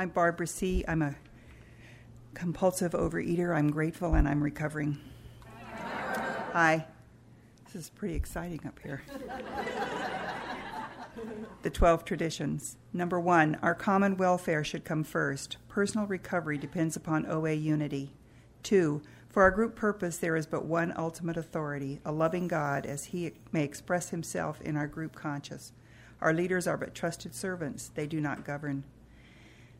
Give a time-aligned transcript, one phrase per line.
[0.00, 0.82] I'm Barbara C.
[0.88, 1.14] I'm a
[2.32, 3.54] compulsive overeater.
[3.54, 4.96] I'm grateful and I'm recovering.
[6.54, 6.86] Hi.
[7.66, 9.02] This is pretty exciting up here.
[11.60, 12.78] the 12 traditions.
[12.94, 15.58] Number one, our common welfare should come first.
[15.68, 18.14] Personal recovery depends upon OA unity.
[18.62, 23.04] Two, for our group purpose, there is but one ultimate authority, a loving God, as
[23.04, 25.72] he may express himself in our group conscience.
[26.22, 28.84] Our leaders are but trusted servants, they do not govern.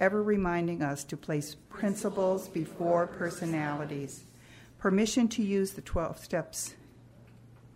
[0.00, 4.24] ever reminding us to place principles before personalities.
[4.78, 6.74] Permission to use the 12 steps,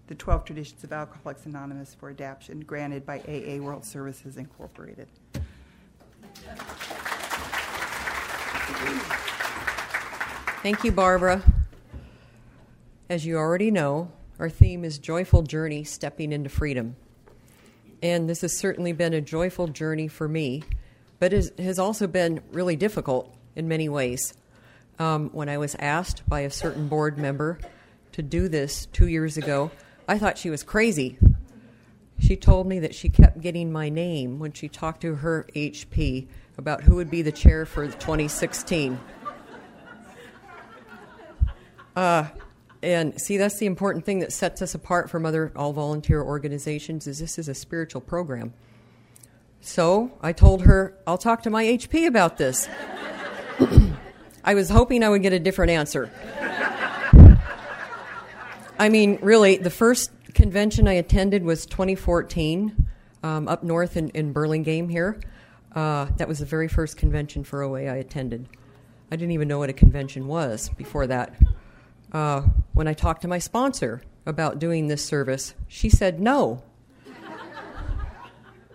[0.07, 5.09] the 12 traditions of Alcoholics Anonymous for adaptation granted by AA World Services Incorporated.
[10.63, 11.43] Thank you, Barbara.
[13.11, 16.97] As you already know, our theme is Joyful Journey Stepping into Freedom.
[18.03, 20.63] And this has certainly been a joyful journey for me,
[21.23, 24.35] but it has also been really difficult in many ways.
[24.99, 27.61] Um, when I was asked by a certain board member
[28.11, 29.71] to do this two years ago,
[30.09, 31.19] I thought she was crazy.
[32.19, 36.27] She told me that she kept getting my name when she talked to her HP
[36.59, 38.99] about who would be the chair for 2016.
[41.95, 42.27] Uh,
[42.83, 47.07] and see that's the important thing that sets us apart from other all volunteer organizations
[47.07, 48.53] is this is a spiritual program
[49.65, 52.69] so i told her i'll talk to my hp about this.
[54.45, 56.11] I was hoping i would get a different answer.
[58.79, 62.89] I mean really the first convention i attended was 2014
[63.23, 65.21] um, up north in, in burlingame here.
[65.75, 68.49] Uh, that was the very first convention for oa i attended.
[69.13, 71.35] I didn't even know what a convention was before that.
[72.11, 76.63] Uh, when I talked to my sponsor about doing this service, she said no.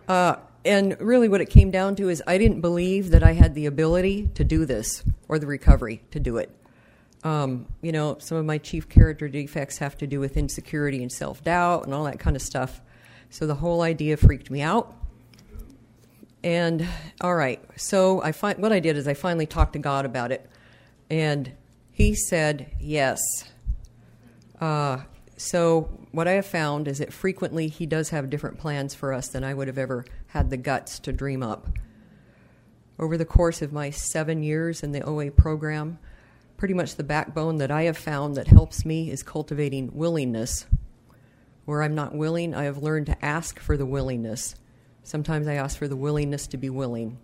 [0.07, 3.55] Uh, and really, what it came down to is I didn't believe that I had
[3.55, 6.51] the ability to do this or the recovery to do it.
[7.23, 11.11] Um, you know, some of my chief character defects have to do with insecurity and
[11.11, 12.81] self doubt and all that kind of stuff.
[13.29, 14.93] So the whole idea freaked me out.
[16.43, 16.87] And
[17.19, 20.31] all right, so I fi- what I did is I finally talked to God about
[20.31, 20.47] it,
[21.09, 21.51] and
[21.91, 23.19] he said yes.
[24.61, 24.99] Uh,
[25.35, 29.27] so, what I have found is that frequently he does have different plans for us
[29.27, 31.67] than I would have ever had the guts to dream up.
[32.99, 35.99] Over the course of my seven years in the OA program,
[36.57, 40.65] pretty much the backbone that I have found that helps me is cultivating willingness.
[41.65, 44.55] Where I'm not willing, I have learned to ask for the willingness.
[45.03, 47.17] Sometimes I ask for the willingness to be willing.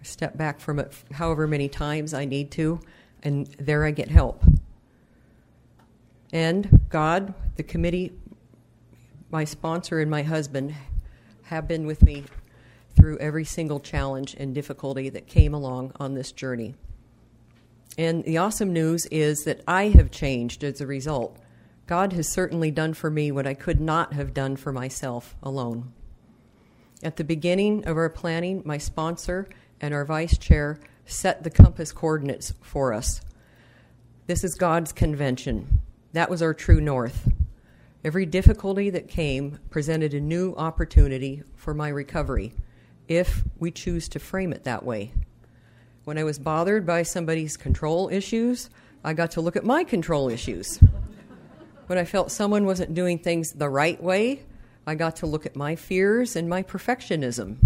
[0.00, 2.80] I step back from it however many times I need to
[3.22, 4.44] and there I get help.
[6.32, 8.12] And God, the committee,
[9.30, 10.74] my sponsor, and my husband
[11.44, 12.24] have been with me
[12.96, 16.74] through every single challenge and difficulty that came along on this journey.
[17.96, 21.38] And the awesome news is that I have changed as a result.
[21.86, 25.92] God has certainly done for me what I could not have done for myself alone.
[27.02, 29.48] At the beginning of our planning, my sponsor
[29.80, 33.20] and our vice chair set the compass coordinates for us.
[34.26, 35.82] This is God's convention.
[36.14, 37.28] That was our true north.
[38.04, 42.52] Every difficulty that came presented a new opportunity for my recovery,
[43.08, 45.12] if we choose to frame it that way.
[46.04, 48.68] When I was bothered by somebody's control issues,
[49.02, 50.80] I got to look at my control issues.
[51.86, 54.42] When I felt someone wasn't doing things the right way,
[54.86, 57.56] I got to look at my fears and my perfectionism.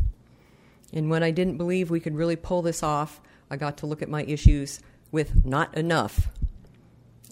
[0.92, 3.20] And when I didn't believe we could really pull this off,
[3.50, 4.78] I got to look at my issues
[5.10, 6.28] with not enough.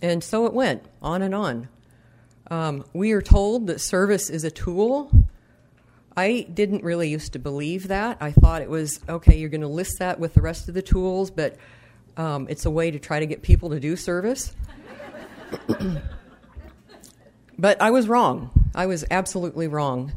[0.03, 1.69] And so it went on and on.
[2.51, 5.11] Um, we are told that service is a tool.
[6.17, 8.19] I didn't really used to believe that.
[8.21, 10.83] I thought it was okay, you're going to list that with the rest of the
[10.83, 11.57] tools, but
[12.17, 14.55] um, it's a way to try to get people to do service.
[17.59, 18.51] but I was wrong.
[18.75, 20.13] I was absolutely wrong.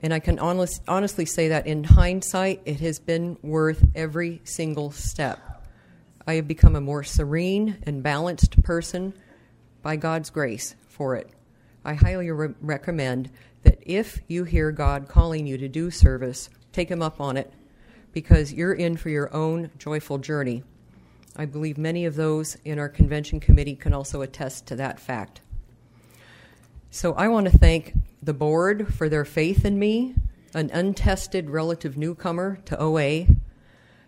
[0.00, 4.90] And I can honest, honestly say that in hindsight, it has been worth every single
[4.90, 5.66] step.
[6.26, 9.14] I have become a more serene and balanced person
[9.82, 11.30] by God's grace for it.
[11.84, 13.30] I highly re- recommend
[13.62, 17.52] that if you hear God calling you to do service, take Him up on it
[18.12, 20.62] because you're in for your own joyful journey.
[21.36, 25.40] I believe many of those in our convention committee can also attest to that fact.
[26.90, 30.14] So I want to thank the board for their faith in me,
[30.54, 33.26] an untested relative newcomer to OA,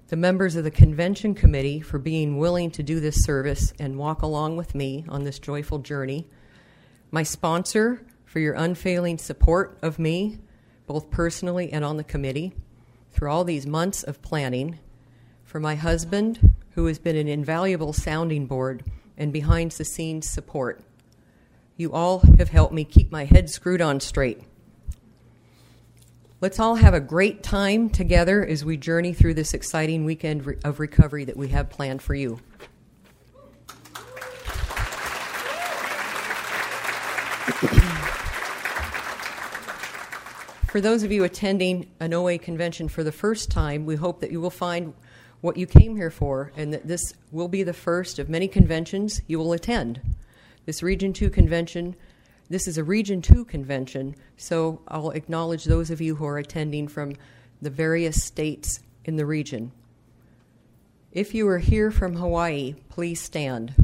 [0.08, 4.22] the members of the convention committee for being willing to do this service and walk
[4.22, 6.28] along with me on this joyful journey,
[7.10, 10.38] my sponsor for your unfailing support of me,
[10.86, 12.52] both personally and on the committee,
[13.10, 14.78] through all these months of planning,
[15.44, 18.84] for my husband, who has been an invaluable sounding board
[19.16, 20.82] and behind the scenes support.
[21.76, 24.42] You all have helped me keep my head screwed on straight.
[26.40, 30.80] Let's all have a great time together as we journey through this exciting weekend of
[30.80, 32.40] recovery that we have planned for you.
[40.76, 44.30] For those of you attending an OA convention for the first time, we hope that
[44.30, 44.92] you will find
[45.40, 49.22] what you came here for and that this will be the first of many conventions
[49.26, 50.02] you will attend.
[50.66, 51.96] This Region 2 convention,
[52.50, 56.88] this is a Region 2 convention, so I'll acknowledge those of you who are attending
[56.88, 57.14] from
[57.62, 59.72] the various states in the region.
[61.10, 63.74] If you are here from Hawaii, please stand.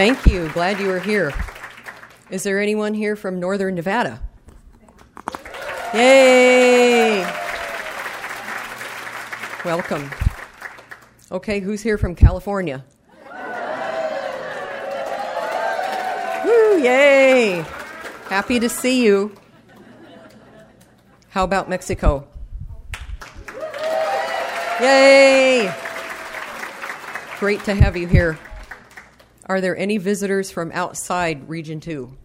[0.00, 0.48] Thank you.
[0.54, 1.30] Glad you are here.
[2.30, 4.22] Is there anyone here from Northern Nevada?
[5.92, 7.20] Yay!
[9.62, 10.10] Welcome.
[11.30, 12.82] Okay, who's here from California?
[16.46, 17.62] Woo, yay!
[18.30, 19.36] Happy to see you.
[21.28, 22.26] How about Mexico?
[24.80, 25.70] Yay!
[27.38, 28.38] Great to have you here.
[29.50, 32.16] Are there any visitors from outside Region 2?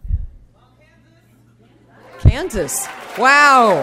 [2.20, 2.86] Kansas.
[3.18, 3.82] Wow.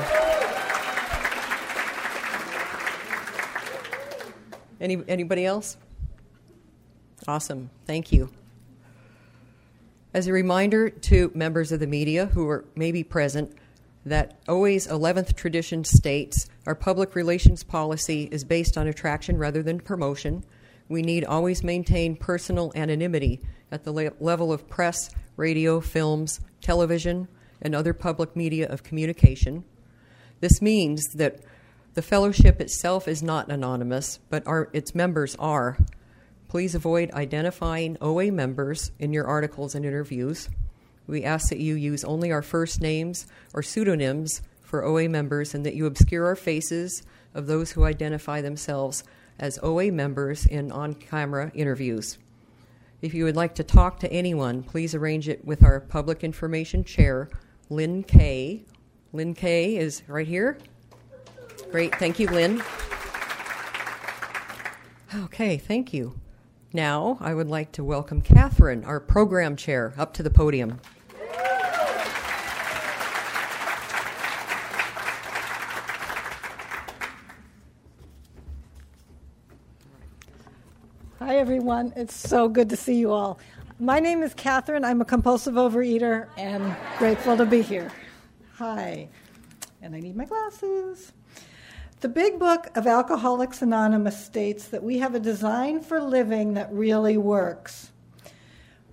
[4.79, 5.75] Any, anybody else?
[7.27, 7.69] Awesome.
[7.85, 8.29] Thank you.
[10.13, 13.53] As a reminder to members of the media who are maybe present,
[14.05, 19.81] that OA's 11th tradition states our public relations policy is based on attraction rather than
[19.81, 20.45] promotion
[20.93, 23.41] we need always maintain personal anonymity
[23.71, 27.27] at the la- level of press, radio, films, television,
[27.61, 29.63] and other public media of communication.
[30.39, 31.41] This means that
[31.95, 35.77] the fellowship itself is not anonymous, but our, its members are.
[36.47, 40.49] Please avoid identifying OA members in your articles and interviews.
[41.07, 45.65] We ask that you use only our first names or pseudonyms for OA members and
[45.65, 49.03] that you obscure our faces of those who identify themselves
[49.39, 52.17] as OA members in on camera interviews.
[53.01, 56.83] If you would like to talk to anyone, please arrange it with our public information
[56.83, 57.29] chair,
[57.69, 58.63] Lynn Kay.
[59.11, 60.57] Lynn Kay is right here.
[61.71, 62.63] Great, thank you, Lynn.
[65.13, 66.19] Okay, thank you.
[66.71, 70.79] Now I would like to welcome Catherine, our program chair, up to the podium.
[81.43, 81.91] Everyone.
[81.97, 83.37] It's so good to see you all.
[83.77, 84.85] My name is Catherine.
[84.85, 87.91] I'm a compulsive overeater and grateful to be here.
[88.53, 89.09] Hi.
[89.81, 91.11] And I need my glasses.
[91.99, 96.71] The big book of Alcoholics Anonymous states that we have a design for living that
[96.71, 97.91] really works.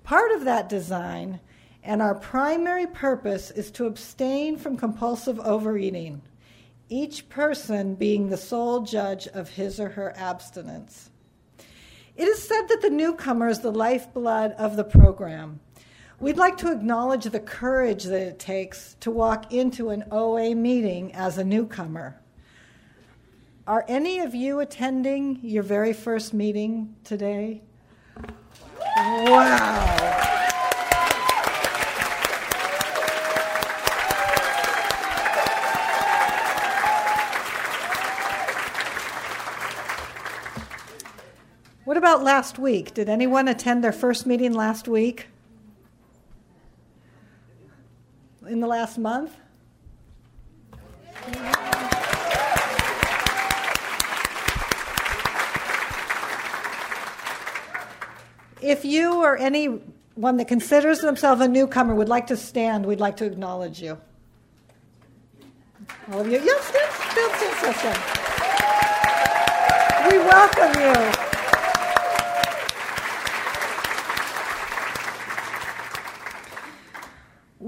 [0.02, 1.38] Part of that design
[1.84, 6.20] and our primary purpose is to abstain from compulsive overeating,
[6.88, 11.09] each person being the sole judge of his or her abstinence.
[12.20, 15.58] It is said that the newcomer is the lifeblood of the program.
[16.18, 21.14] We'd like to acknowledge the courage that it takes to walk into an OA meeting
[21.14, 22.20] as a newcomer.
[23.66, 27.62] Are any of you attending your very first meeting today?
[28.98, 30.39] Wow.
[41.90, 42.94] What about last week?
[42.94, 45.26] Did anyone attend their first meeting last week?
[48.46, 49.34] In the last month?
[58.62, 63.16] If you or anyone that considers themselves a newcomer would like to stand, we'd like
[63.16, 63.98] to acknowledge you.
[66.12, 67.98] All of you, yes, stand, stand, stand, stand, stand.
[70.12, 71.26] We welcome you.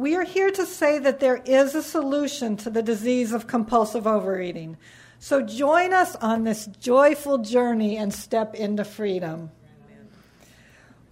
[0.03, 4.07] We are here to say that there is a solution to the disease of compulsive
[4.07, 4.79] overeating.
[5.19, 9.51] So join us on this joyful journey and step into freedom.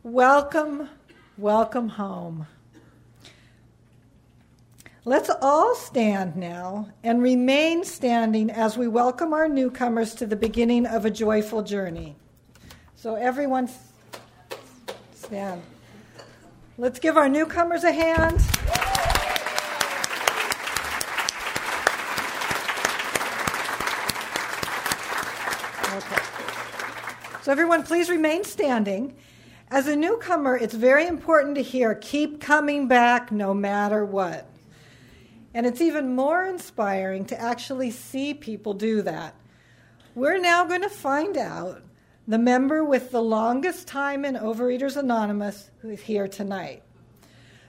[0.03, 0.89] Welcome,
[1.37, 2.47] welcome home.
[5.05, 10.87] Let's all stand now and remain standing as we welcome our newcomers to the beginning
[10.87, 12.17] of a joyful journey.
[12.97, 13.69] So, everyone,
[15.15, 15.63] stand.
[16.79, 18.41] Let's give our newcomers a hand.
[27.51, 29.17] So, everyone, please remain standing.
[29.73, 34.49] As a newcomer, it's very important to hear keep coming back no matter what.
[35.53, 39.35] And it's even more inspiring to actually see people do that.
[40.15, 41.83] We're now going to find out
[42.29, 46.85] the member with the longest time in Overeaters Anonymous who is here tonight.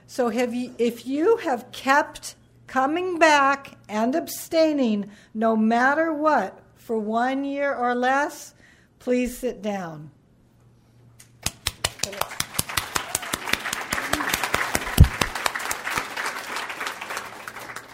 [0.06, 2.36] So you, if you have kept
[2.68, 8.54] coming back and abstaining no matter what for one year or less,
[9.02, 10.08] please sit down.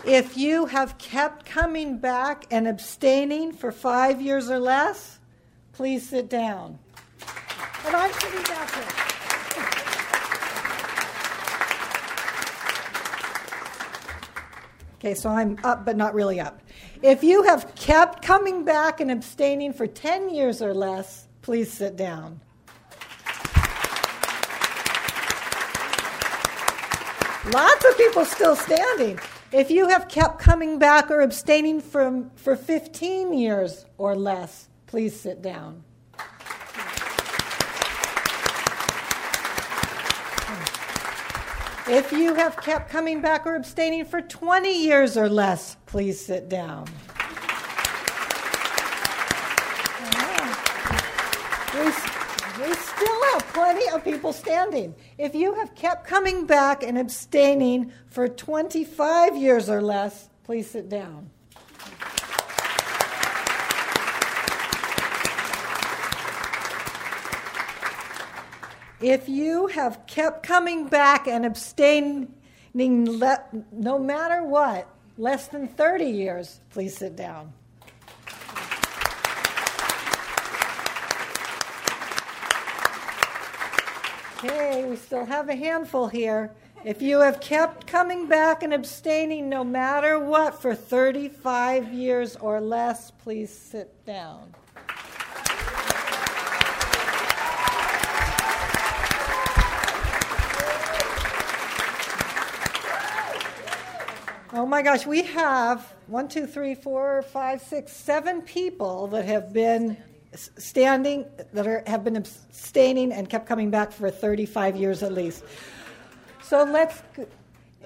[0.05, 5.19] If you have kept coming back and abstaining for five years or less,
[5.73, 6.79] please sit down.
[7.87, 9.09] And I'm here.
[14.99, 16.61] Okay, so I'm up, but not really up.
[17.02, 21.97] If you have kept coming back and abstaining for 10 years or less, please sit
[21.97, 22.40] down.
[27.52, 29.19] Lots of people still standing.
[29.52, 35.19] If you have kept coming back or abstaining from, for 15 years or less, please
[35.19, 35.85] sit down.
[41.90, 46.50] If you have kept coming back or abstaining for 20 years or less, please sit
[46.50, 46.87] down.
[51.75, 54.95] We still have plenty of people standing.
[55.16, 60.90] If you have kept coming back and abstaining for 25 years or less, please sit
[60.90, 61.30] down.
[69.00, 72.28] If you have kept coming back and abstaining
[72.75, 77.52] le- no matter what, less than 30 years, please sit down.
[84.38, 86.52] Okay, we still have a handful here.
[86.85, 92.61] If you have kept coming back and abstaining no matter what for 35 years or
[92.61, 94.55] less, please sit down.
[104.50, 109.52] Oh my gosh, we have one, two, three, four, five, six, seven people that have
[109.52, 109.99] been
[110.35, 115.45] standing that are, have been abstaining and kept coming back for 35 years at least.
[116.43, 117.02] So let's,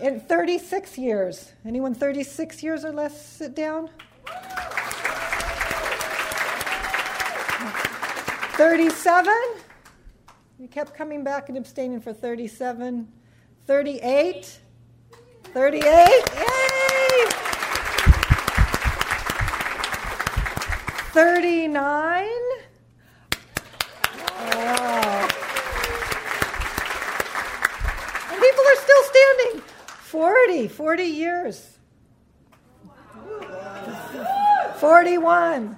[0.00, 3.90] in 36 years, anyone 36 years or less sit down?
[8.52, 9.34] 37?
[10.60, 13.08] You kept coming back and abstaining for 37.
[13.66, 14.60] 38?
[15.52, 15.84] 38?
[15.84, 16.51] Yay!
[21.12, 22.26] 39.
[24.54, 25.28] Wow.
[28.30, 29.60] And people are still standing.
[29.60, 31.78] 40, 40 years.
[34.78, 35.76] 41.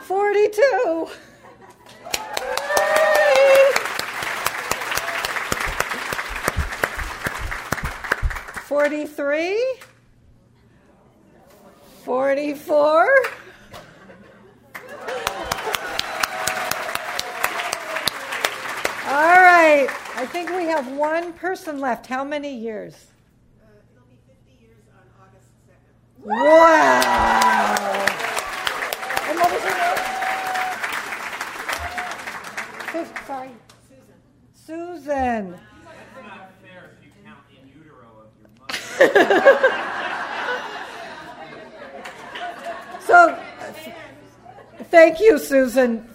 [0.00, 1.08] 42.
[8.64, 9.85] Forty-three.
[12.06, 13.02] 44.
[19.08, 19.88] All right.
[20.14, 22.06] I think we have one person left.
[22.06, 22.94] How many years?
[23.60, 26.30] Uh, it'll be 50 years on August 2nd.
[26.30, 27.74] Wow.
[29.28, 29.74] And what was her
[32.94, 33.04] name?
[33.04, 33.50] Fif- Sorry.
[33.88, 34.94] Susan.
[35.02, 35.44] Susan.
[35.50, 38.50] That's not fair if you count in utero of your
[39.74, 39.90] mother.
[43.06, 43.72] So, uh,
[44.90, 46.08] thank you, Susan.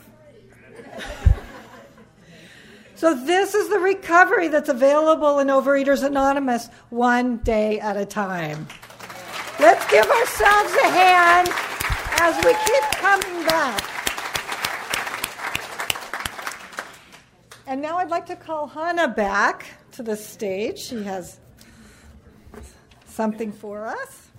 [2.96, 8.68] So, this is the recovery that's available in Overeaters Anonymous one day at a time.
[9.58, 11.50] Let's give ourselves a hand
[12.20, 13.92] as we keep coming back.
[17.68, 20.78] And now I'd like to call Hannah back to the stage.
[20.78, 21.40] She has
[23.06, 24.31] something for us.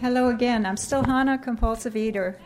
[0.00, 0.66] Hello again.
[0.66, 2.38] I'm still Hannah, compulsive eater.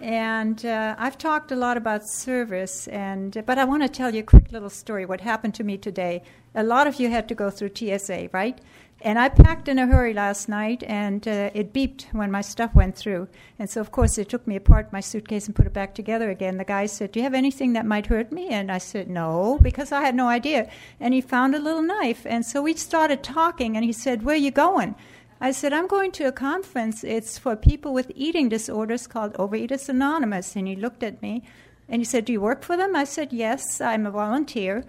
[0.00, 4.20] And uh, I've talked a lot about service, and but I want to tell you
[4.20, 5.06] a quick little story.
[5.06, 6.22] What happened to me today?
[6.54, 8.60] A lot of you had to go through TSA, right?
[9.00, 12.74] And I packed in a hurry last night, and uh, it beeped when my stuff
[12.74, 13.28] went through.
[13.58, 16.30] And so, of course, they took me apart my suitcase and put it back together
[16.30, 16.58] again.
[16.58, 19.58] The guy said, "Do you have anything that might hurt me?" And I said, "No,"
[19.62, 20.68] because I had no idea.
[21.00, 23.76] And he found a little knife, and so we started talking.
[23.76, 24.94] And he said, "Where are you going?"
[25.40, 27.04] I said, I'm going to a conference.
[27.04, 30.56] It's for people with eating disorders called Overeaters Anonymous.
[30.56, 31.44] And he looked at me
[31.88, 32.96] and he said, Do you work for them?
[32.96, 34.84] I said, Yes, I'm a volunteer.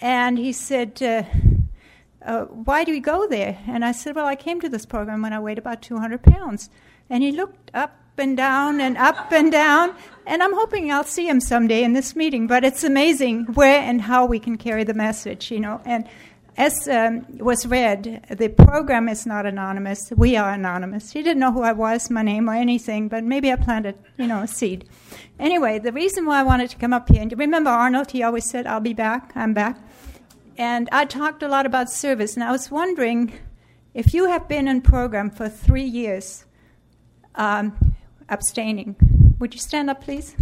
[0.00, 1.24] And he said, uh,
[2.24, 3.58] uh, Why do you go there?
[3.66, 6.70] And I said, Well, I came to this program when I weighed about 200 pounds.
[7.10, 9.94] And he looked up and down and up and down.
[10.26, 12.46] And I'm hoping I'll see him someday in this meeting.
[12.46, 15.82] But it's amazing where and how we can carry the message, you know.
[15.84, 16.08] And
[16.56, 20.12] as um, was read, the program is not anonymous.
[20.14, 21.12] We are anonymous.
[21.12, 24.26] He didn't know who I was, my name, or anything, but maybe I planted, you
[24.26, 24.88] know, a seed.
[25.38, 28.48] Anyway, the reason why I wanted to come up here, and remember Arnold, he always
[28.50, 29.78] said, I'll be back, I'm back.
[30.58, 33.32] And I talked a lot about service, and I was wondering
[33.94, 36.44] if you have been in program for three years,
[37.34, 37.94] um,
[38.28, 38.96] abstaining,
[39.38, 40.36] would you stand up, please?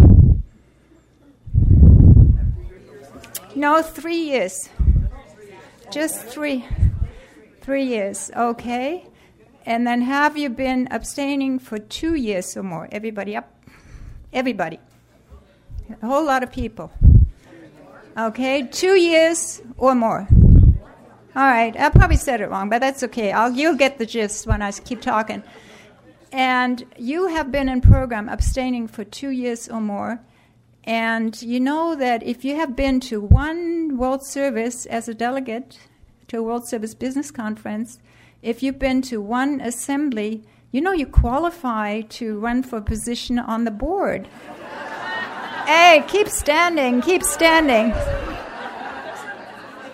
[3.54, 4.68] No, three years.
[5.90, 6.64] Just three,
[7.62, 9.06] three years, okay.
[9.66, 12.88] And then have you been abstaining for two years or more?
[12.92, 13.52] Everybody up?
[14.32, 14.78] Everybody.
[16.00, 16.92] A whole lot of people.
[18.16, 20.28] Okay, two years or more.
[20.30, 23.32] All right, I probably said it wrong, but that's okay.
[23.32, 25.42] I'll, you'll get the gist when I keep talking.
[26.30, 30.20] And you have been in program abstaining for two years or more.
[30.84, 35.78] And you know that if you have been to one World Service as a delegate
[36.28, 37.98] to a World Service Business Conference,
[38.42, 43.38] if you've been to one assembly, you know you qualify to run for a position
[43.38, 44.26] on the board.
[45.66, 47.92] hey, keep standing, keep standing.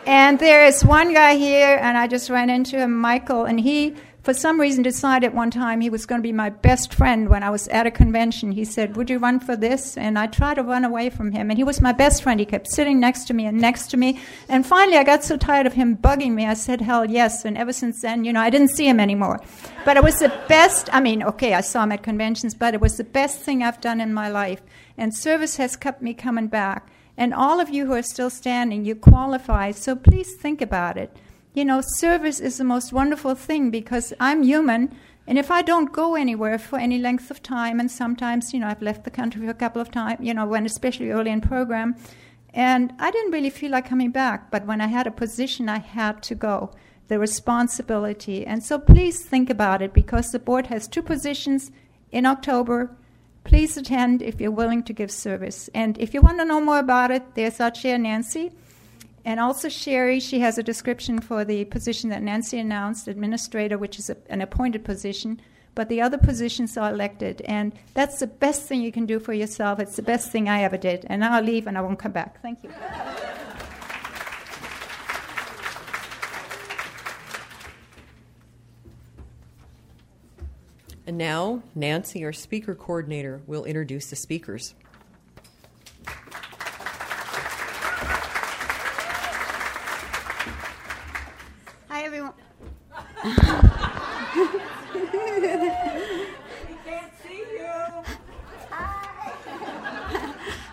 [0.07, 3.96] And there is one guy here, and I just ran into him, Michael, and he
[4.27, 7.45] for some reason decided one time he was going to be my best friend when
[7.45, 8.51] I was at a convention.
[8.51, 9.97] He said, Would you run for this?
[9.97, 11.49] And I tried to run away from him.
[11.49, 12.41] And he was my best friend.
[12.41, 14.19] He kept sitting next to me and next to me.
[14.49, 17.45] And finally, I got so tired of him bugging me, I said, Hell yes.
[17.45, 19.41] And ever since then, you know, I didn't see him anymore.
[19.85, 22.81] But it was the best, I mean, okay, I saw him at conventions, but it
[22.81, 24.61] was the best thing I've done in my life.
[24.99, 26.89] And service has kept me coming back.
[27.17, 29.71] And all of you who are still standing, you qualify.
[29.71, 31.17] So please think about it
[31.57, 34.95] you know, service is the most wonderful thing because I'm human.
[35.27, 38.66] And if I don't go anywhere for any length of time, and sometimes, you know,
[38.69, 41.40] I've left the country for a couple of times, you know, when especially early in
[41.40, 41.97] program,
[42.53, 44.51] and I didn't really feel like coming back.
[44.51, 46.73] But when I had a position, I had to go.
[47.09, 48.45] The responsibility.
[48.45, 51.71] And so please think about it because the board has two positions
[52.12, 52.95] in October.
[53.45, 55.71] Please attend if you're willing to give service.
[55.73, 58.53] And if you want to know more about it, there's our chair, Nancy.
[59.27, 63.99] And also, Sherry, she has a description for the position that Nancy announced, administrator, which
[63.99, 65.41] is a, an appointed position.
[65.75, 67.43] But the other positions are elected.
[67.43, 69.81] And that's the best thing you can do for yourself.
[69.81, 71.07] It's the best thing I ever did.
[71.09, 72.41] And I'll leave and I won't come back.
[72.41, 72.71] Thank you.
[81.05, 84.75] And now, Nancy, our speaker coordinator, will introduce the speakers.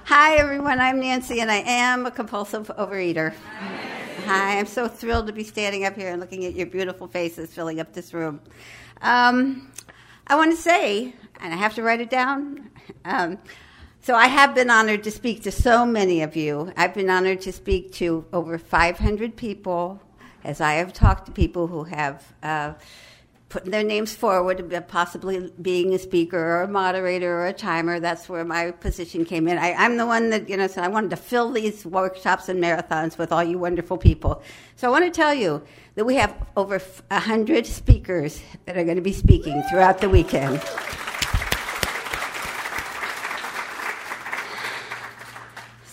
[0.06, 0.80] Hi, everyone.
[0.80, 3.34] I'm Nancy, and I am a compulsive overeater.
[4.28, 7.52] Hi, I'm so thrilled to be standing up here and looking at your beautiful faces
[7.52, 8.40] filling up this room.
[9.02, 9.72] Um,
[10.28, 12.70] I want to say, and I have to write it down.
[13.04, 13.40] Um,
[14.02, 16.72] so I have been honored to speak to so many of you.
[16.78, 20.00] I've been honored to speak to over 500 people,
[20.44, 22.34] as I have talked to people who have.
[22.42, 22.74] Uh,
[23.54, 28.00] putting their names forward, possibly being a speaker or a moderator or a timer.
[28.00, 29.60] That's where my position came in.
[29.60, 32.60] I, am the one that, you know, said I wanted to fill these workshops and
[32.60, 34.42] marathons with all you wonderful people.
[34.76, 35.62] So I want to tell you
[35.94, 40.60] that we have over 100 speakers that are going to be speaking throughout the weekend.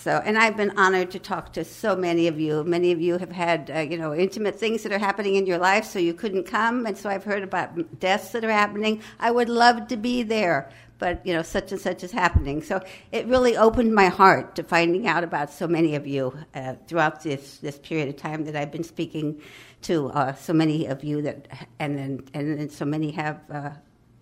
[0.01, 2.63] So, and I've been honored to talk to so many of you.
[2.63, 5.59] Many of you have had, uh, you know, intimate things that are happening in your
[5.59, 6.87] life, so you couldn't come.
[6.87, 9.03] And so I've heard about deaths that are happening.
[9.19, 12.63] I would love to be there, but you know, such and such is happening.
[12.63, 16.77] So it really opened my heart to finding out about so many of you uh,
[16.87, 19.39] throughout this this period of time that I've been speaking
[19.83, 23.69] to uh, so many of you that, and then and then so many have uh,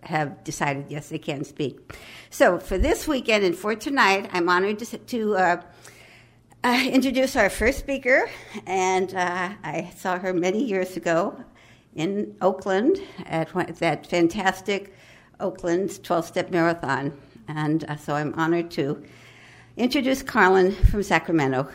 [0.03, 1.93] have decided yes they can speak.
[2.29, 5.61] So for this weekend and for tonight, I'm honored to, to uh,
[6.63, 8.29] uh, introduce our first speaker,
[8.65, 11.43] and uh, I saw her many years ago
[11.95, 14.93] in Oakland at that fantastic
[15.39, 19.01] Oakland 12-step marathon, and uh, so I'm honored to
[19.77, 21.69] introduce Carlin from Sacramento.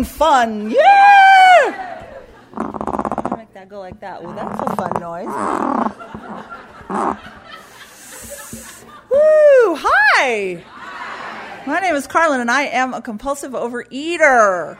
[0.00, 0.70] And fun.
[0.70, 2.06] Yeah!
[3.36, 4.22] Make that go like that.
[4.22, 5.26] Well, that's a fun noise.
[9.10, 9.76] Woo!
[9.78, 10.64] Hi!
[11.66, 14.78] My name is Carlin, and I am a compulsive overeater.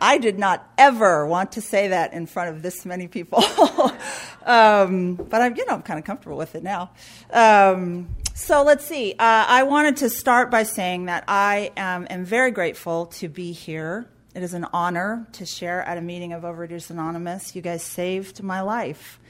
[0.00, 3.42] I did not ever want to say that in front of this many people,
[4.46, 6.92] um, but I'm, you know, I'm kind of comfortable with it now.
[7.32, 9.12] Um, so let's see.
[9.12, 9.16] Uh,
[9.48, 14.06] I wanted to start by saying that I am, am, very grateful to be here.
[14.34, 17.54] It is an honor to share at a meeting of Overeaters Anonymous.
[17.54, 19.20] You guys saved my life,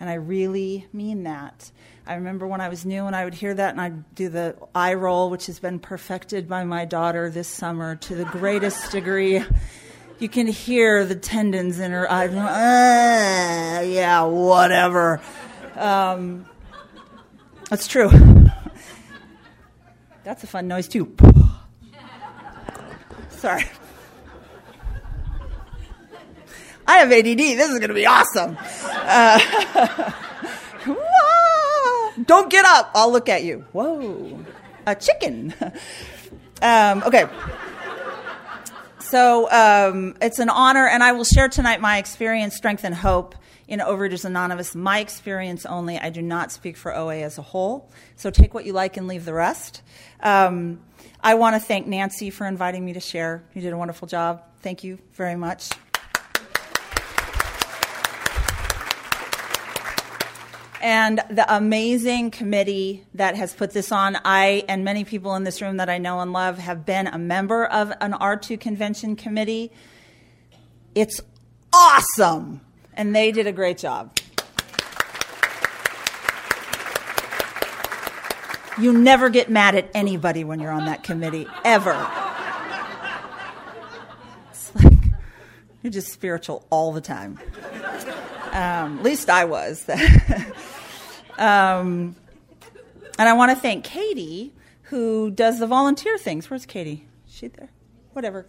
[0.00, 1.70] and I really mean that.
[2.08, 4.56] I remember when I was new and I would hear that and I'd do the
[4.74, 9.44] eye roll, which has been perfected by my daughter this summer to the greatest degree.
[10.18, 12.30] You can hear the tendons in her eyes.
[12.34, 15.20] Uh, yeah, whatever.
[15.76, 16.47] Um,
[17.68, 18.10] that's true.
[20.24, 21.14] That's a fun noise, too.
[23.30, 23.64] Sorry.
[26.86, 27.38] I have ADD.
[27.38, 28.56] This is going to be awesome.
[28.84, 30.12] Uh,
[32.24, 32.90] don't get up.
[32.94, 33.64] I'll look at you.
[33.72, 34.44] Whoa.
[34.86, 35.54] A chicken.
[36.60, 37.26] Um, okay.
[38.98, 43.34] So um, it's an honor, and I will share tonight my experience, strength, and hope
[43.68, 44.74] in Overeaters Anonymous.
[44.74, 45.98] My experience only.
[45.98, 47.90] I do not speak for OA as a whole.
[48.16, 49.82] So take what you like and leave the rest.
[50.20, 50.80] Um,
[51.20, 53.44] I want to thank Nancy for inviting me to share.
[53.54, 54.42] You did a wonderful job.
[54.62, 55.70] Thank you very much.
[60.80, 64.16] and the amazing committee that has put this on.
[64.24, 67.18] I and many people in this room that I know and love have been a
[67.18, 69.72] member of an R2 convention committee.
[70.94, 71.20] It's
[71.72, 72.60] awesome
[72.98, 74.12] and they did a great job.
[78.78, 81.96] You never get mad at anybody when you're on that committee, ever.
[84.50, 84.92] It's like
[85.82, 87.40] you're just spiritual all the time.
[88.52, 89.88] Um, at least I was.
[91.38, 92.14] um,
[93.18, 96.50] and I want to thank Katie, who does the volunteer things.
[96.50, 97.06] Where's Katie?
[97.26, 97.70] Is she there?
[98.12, 98.46] Whatever.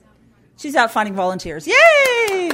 [0.57, 1.67] She's out finding volunteers.
[1.67, 2.51] Yay!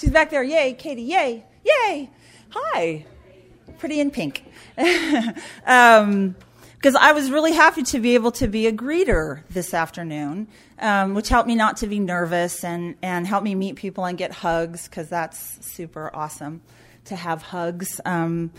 [0.00, 0.42] She's back there.
[0.42, 1.02] Yay, Katie.
[1.02, 1.44] Yay.
[1.62, 2.08] Yay.
[2.48, 3.04] Hi.
[3.76, 4.46] Pretty in pink.
[5.66, 6.34] um,
[6.76, 11.12] because I was really happy to be able to be a greeter this afternoon, um,
[11.12, 14.32] which helped me not to be nervous and, and help me meet people and get
[14.32, 16.62] hugs, because that's super awesome
[17.04, 18.52] to have hugs um,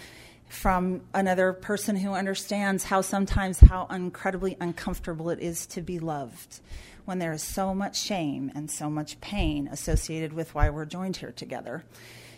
[0.47, 6.59] from another person who understands how sometimes how incredibly uncomfortable it is to be loved
[7.05, 11.17] when there is so much shame and so much pain associated with why we're joined
[11.17, 11.83] here together.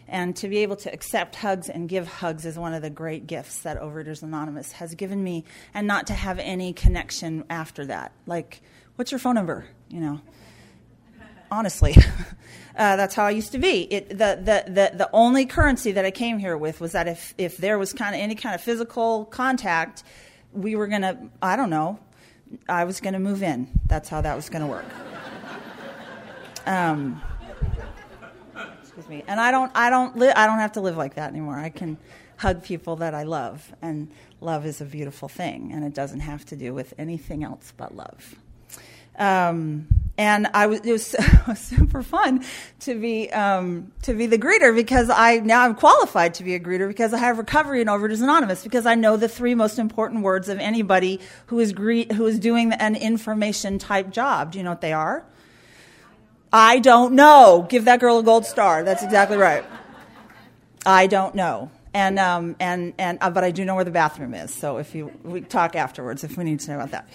[0.08, 3.26] And to be able to accept hugs and give hugs is one of the great
[3.26, 8.12] gifts that Overeaters Anonymous has given me, and not to have any connection after that.
[8.26, 8.62] Like,
[8.96, 9.66] what's your phone number?
[9.90, 10.22] You know,
[11.52, 11.96] honestly.
[12.76, 13.82] Uh, that's how I used to be.
[13.82, 17.36] It, the, the, the, the only currency that I came here with was that if,
[17.38, 20.04] if there was kind of any kind of physical contact,
[20.54, 22.00] we were going to, I don't know,
[22.68, 23.68] I was going to move in.
[23.88, 24.86] That's how that was going to work.
[26.66, 27.22] Um,
[28.82, 29.24] excuse me.
[29.28, 31.58] And I don't, I don't, li- I don't have to live like that anymore.
[31.58, 31.98] I can
[32.38, 34.12] hug people that I love, and
[34.42, 37.96] love is a beautiful thing, and it doesn't have to do with anything else but
[37.96, 38.36] love.
[39.18, 40.92] Um, and I was, it
[41.48, 42.44] was, super fun
[42.82, 46.60] to be um, to be the greeter because I now I'm qualified to be a
[46.60, 50.22] greeter because I have recovery and Overeaters Anonymous because I know the three most important
[50.24, 54.52] words of anybody who is greet who is doing an information type job.
[54.52, 55.26] Do you know what they are?
[56.52, 57.66] I don't know.
[57.68, 58.84] Give that girl a gold star.
[58.84, 59.66] That's exactly right.
[60.86, 61.72] I don't know.
[61.96, 64.54] And um, and and uh, but I do know where the bathroom is.
[64.54, 67.08] So if you we talk afterwards if we need to know about that.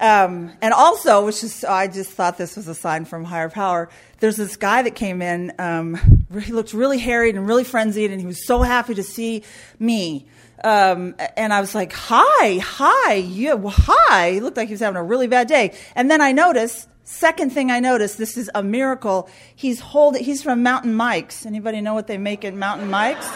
[0.00, 3.88] Um, and also, which is, I just thought this was a sign from higher power.
[4.20, 5.52] There's this guy that came in.
[5.58, 9.42] Um, he looked really harried and really frenzied, and he was so happy to see
[9.78, 10.26] me.
[10.62, 14.96] Um, and I was like, "Hi, hi, well, hi." He looked like he was having
[14.96, 15.76] a really bad day.
[15.94, 16.88] And then I noticed.
[17.06, 19.28] Second thing I noticed, this is a miracle.
[19.54, 20.24] He's holding.
[20.24, 21.44] He's from Mountain Mike's.
[21.44, 23.28] Anybody know what they make at Mountain Mike's?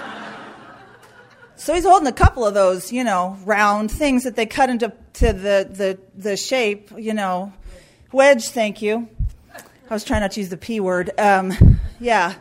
[1.58, 4.92] So he's holding a couple of those, you know, round things that they cut into
[5.14, 7.52] to the, the, the shape, you know.
[8.12, 9.08] Wedge, thank you.
[9.90, 11.10] I was trying not to use the P word.
[11.18, 12.34] Um, yeah.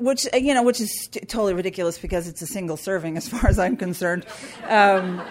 [0.00, 3.60] Which, you know, which is totally ridiculous because it's a single serving as far as
[3.60, 4.26] I'm concerned.
[4.68, 5.22] Um,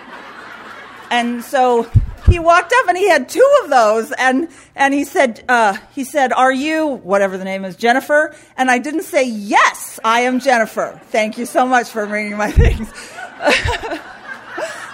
[1.09, 1.89] and so
[2.31, 4.11] he walked up and he had two of those.
[4.13, 8.33] And and he said uh, he said are you whatever the name is jennifer?
[8.57, 10.99] And i didn't say yes i am jennifer.
[11.09, 12.91] Thank you so much for bringing my things.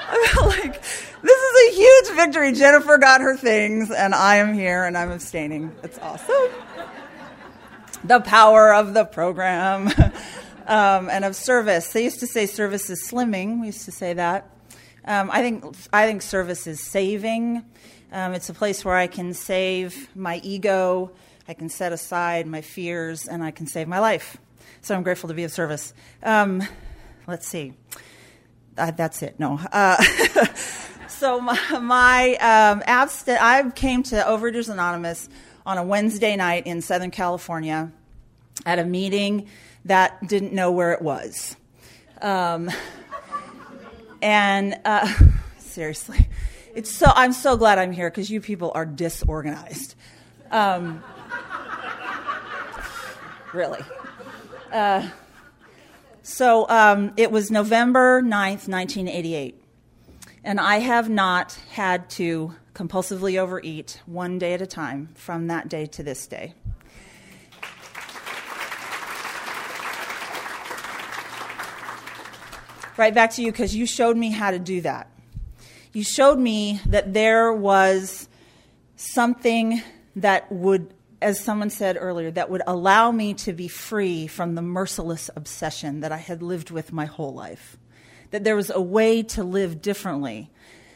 [0.10, 2.54] I felt like this is a huge victory.
[2.54, 5.76] Jennifer got her things and i am here and i'm abstaining.
[5.84, 6.50] It's awesome.
[8.04, 9.88] The power of the program
[10.68, 11.92] um, and of service.
[11.94, 13.62] They used to say service is slimming.
[13.62, 14.50] We used to say that
[15.08, 17.64] um, I think I think service is saving.
[18.12, 21.12] Um, it's a place where I can save my ego,
[21.48, 24.38] I can set aside my fears, and I can save my life.
[24.82, 25.94] So I'm grateful to be of service.
[26.24, 26.62] Um,
[27.26, 27.74] let's see.
[28.78, 29.40] Uh, that's it.
[29.40, 29.60] No.
[29.72, 30.02] Uh,
[31.08, 35.30] so my, my um, abst- I came to Overeaters Anonymous
[35.66, 37.92] on a Wednesday night in Southern California
[38.66, 39.48] at a meeting
[39.86, 41.56] that didn't know where it was.
[44.22, 45.12] And uh,
[45.58, 46.28] seriously,
[46.76, 49.96] it's so I'm so glad I'm here because you people are disorganized.
[50.52, 51.04] Um,
[53.54, 53.82] really.
[54.72, 55.10] Uh,
[56.24, 59.64] so um, it was November 9th, 1988.
[60.44, 65.68] And I have not had to compulsively overeat one day at a time from that
[65.68, 66.54] day to this day.
[72.98, 75.10] Right back to you because you showed me how to do that.
[75.94, 78.28] You showed me that there was
[78.96, 79.82] something
[80.16, 84.62] that would, as someone said earlier, that would allow me to be free from the
[84.62, 87.78] merciless obsession that I had lived with my whole life.
[88.32, 90.50] That there was a way to live differently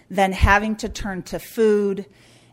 [0.09, 2.05] than having to turn to food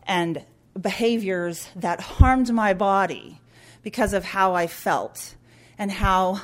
[0.03, 0.45] and
[0.79, 3.41] behaviors that harmed my body
[3.83, 5.35] because of how I felt
[5.77, 6.41] and how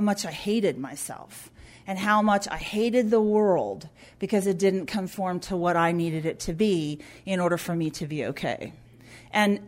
[0.00, 1.49] much I hated myself
[1.90, 3.88] and how much I hated the world
[4.20, 7.90] because it didn't conform to what I needed it to be in order for me
[7.90, 8.72] to be okay.
[9.32, 9.58] And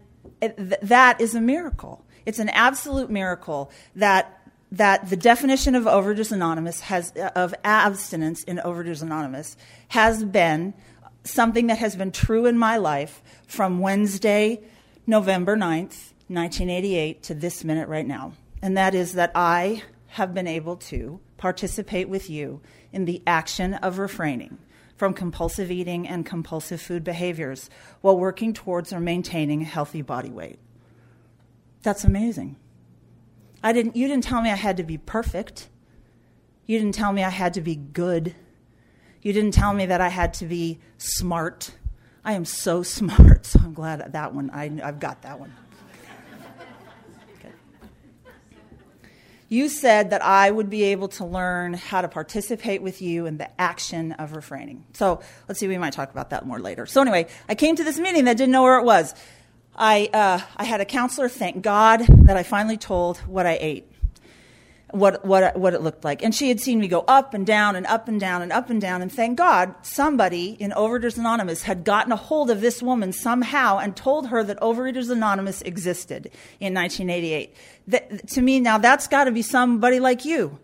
[0.40, 2.04] th- that is a miracle.
[2.24, 4.38] It's an absolute miracle that
[4.70, 9.56] that the definition of Overeaters Anonymous has of abstinence in Overeaters Anonymous
[9.88, 10.74] has been
[11.24, 14.61] something that has been true in my life from Wednesday,
[15.08, 18.35] November 9th, 1988 to this minute right now.
[18.62, 22.61] And that is that I have been able to participate with you
[22.92, 24.57] in the action of refraining
[24.94, 27.68] from compulsive eating and compulsive food behaviors
[28.00, 30.61] while working towards or maintaining a healthy body weight.
[31.83, 32.55] That's amazing.
[33.61, 35.68] I didn't, you didn't tell me I had to be perfect.
[36.64, 38.37] You didn't tell me I had to be good.
[39.20, 41.72] You didn't tell me that I had to be smart.
[42.24, 45.52] I am so smart, so I'm glad that one, I, I've got that one.
[49.53, 53.37] You said that I would be able to learn how to participate with you in
[53.37, 54.83] the action of refraining.
[54.95, 56.87] So let's see, we might talk about that more later.
[56.87, 59.15] So anyway, I came to this meeting that didn't know where it was.
[59.77, 63.91] I, uh, I had a counselor, thank God, that I finally told what I ate
[64.92, 66.22] what, what, what it looked like.
[66.22, 68.70] And she had seen me go up and down and up and down and up
[68.70, 69.02] and down.
[69.02, 73.78] And thank God somebody in Overeaters Anonymous had gotten a hold of this woman somehow
[73.78, 77.57] and told her that Overeaters Anonymous existed in 1988.
[77.88, 80.59] That, to me, now that's got to be somebody like you.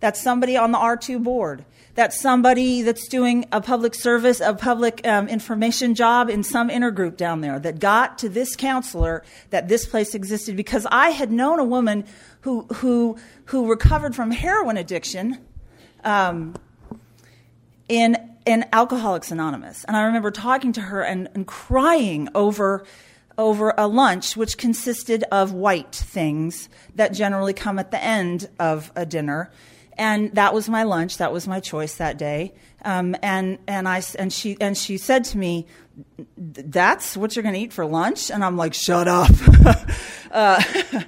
[0.00, 1.64] That's somebody on the R2 board.
[1.98, 7.16] That's somebody that's doing a public service, a public um, information job in some intergroup
[7.16, 11.58] down there that got to this counselor that this place existed because I had known
[11.58, 12.04] a woman
[12.42, 15.38] who, who, who recovered from heroin addiction
[16.04, 16.54] um,
[17.88, 19.82] in, in Alcoholics Anonymous.
[19.82, 22.84] And I remember talking to her and, and crying over
[23.36, 28.92] over a lunch which consisted of white things that generally come at the end of
[28.94, 29.50] a dinner.
[29.98, 31.18] And that was my lunch.
[31.18, 32.54] That was my choice that day.
[32.84, 35.66] Um, and and I and she and she said to me,
[36.36, 39.30] "That's what you're going to eat for lunch." And I'm like, "Shut up."
[40.30, 40.62] uh,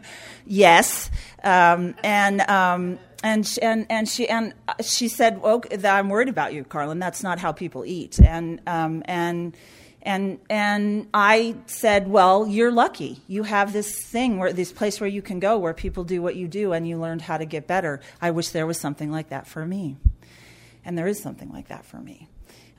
[0.44, 1.10] yes.
[1.44, 6.52] Um, and um, and she, and and she and she said, "Well, I'm worried about
[6.52, 6.98] you, Carlin.
[6.98, 9.56] That's not how people eat." And um, and
[10.02, 13.22] and and I said, "Well, you're lucky.
[13.26, 16.36] You have this thing where this place where you can go where people do what
[16.36, 18.00] you do, and you learned how to get better.
[18.20, 19.96] I wish there was something like that for me,
[20.84, 22.28] and there is something like that for me."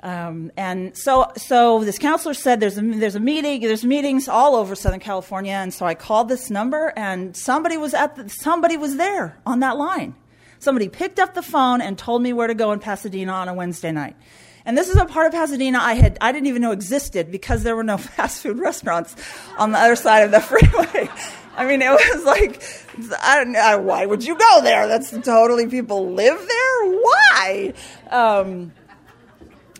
[0.03, 4.55] Um, and so, so this counselor said there's a, there's a meeting, there's meetings all
[4.55, 8.77] over Southern California, and so I called this number, and somebody was at the, somebody
[8.77, 10.15] was there on that line.
[10.57, 13.53] Somebody picked up the phone and told me where to go in Pasadena on a
[13.53, 14.15] Wednesday night.
[14.65, 17.63] And this is a part of Pasadena I had I didn't even know existed because
[17.63, 19.15] there were no fast food restaurants
[19.57, 21.09] on the other side of the freeway.
[21.55, 22.63] I mean, it was like
[23.21, 24.87] I don't know why would you go there?
[24.87, 26.91] That's totally people live there.
[26.91, 27.73] Why?
[28.09, 28.71] Um,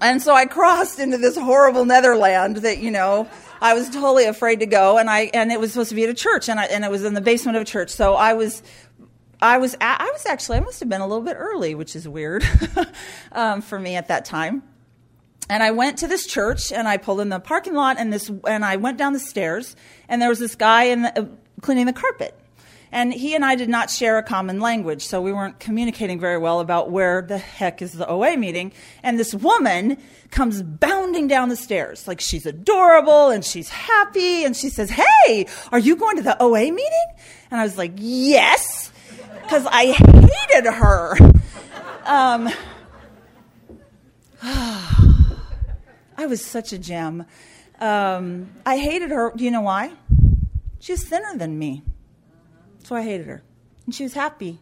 [0.02, 3.30] and so I crossed into this horrible Netherland that you know
[3.62, 6.10] I was totally afraid to go, and I and it was supposed to be at
[6.10, 7.92] a church, and I, and it was in the basement of a church.
[7.92, 8.64] So I was
[9.42, 12.08] I was I was actually I must have been a little bit early, which is
[12.08, 12.44] weird
[13.32, 14.64] um, for me at that time.
[15.52, 18.32] And I went to this church and I pulled in the parking lot and this
[18.48, 19.76] and I went down the stairs
[20.08, 21.26] and there was this guy in the, uh,
[21.60, 22.40] cleaning the carpet.
[22.90, 26.38] And he and I did not share a common language, so we weren't communicating very
[26.38, 28.72] well about where the heck is the OA meeting.
[29.04, 29.98] And this woman
[30.30, 32.08] comes bounding down the stairs.
[32.08, 34.46] Like she's adorable and she's happy.
[34.46, 37.08] And she says, Hey, are you going to the OA meeting?
[37.52, 38.90] And I was like, Yes,
[39.42, 41.18] because I hated her.
[42.06, 42.50] Um,
[46.22, 47.26] I was such a gem.
[47.80, 49.34] Um, I hated her.
[49.36, 49.94] Do you know why?
[50.80, 51.82] She's thinner than me.
[52.84, 53.42] So I hated her.
[53.88, 54.60] And she was happy.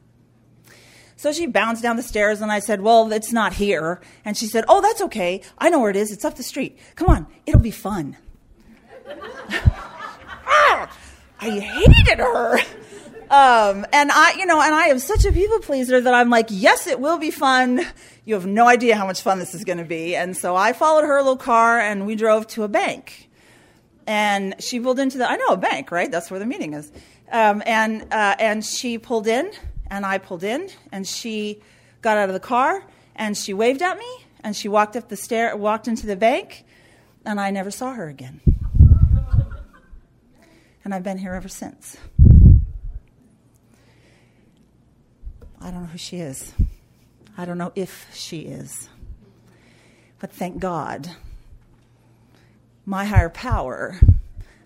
[1.17, 3.99] So she bounced down the stairs, and I said, Well, it's not here.
[4.23, 5.41] And she said, Oh, that's okay.
[5.57, 6.13] I know where it is.
[6.13, 6.79] It's up the street.
[6.95, 8.15] Come on, it'll be fun.
[9.09, 10.97] ah,
[11.41, 12.59] I hated her.
[13.29, 16.47] Um, and I, you know, and I am such a people pleaser that I'm like,
[16.49, 17.85] yes, it will be fun.
[18.25, 20.15] You have no idea how much fun this is going to be.
[20.15, 23.29] And so I followed her little car and we drove to a bank.
[24.07, 26.09] And she pulled into the, I know a bank, right?
[26.09, 26.91] That's where the meeting is.
[27.31, 29.51] Um, and, uh, and she pulled in
[29.87, 31.61] and I pulled in and she
[32.01, 32.83] got out of the car
[33.15, 34.09] and she waved at me
[34.43, 36.65] and she walked up the stair, walked into the bank
[37.25, 38.41] and I never saw her again.
[40.83, 41.97] And I've been here ever since.
[45.61, 46.53] I don't know who she is.
[47.37, 48.89] I don't know if she is.
[50.19, 51.09] But thank God,
[52.85, 53.99] my higher power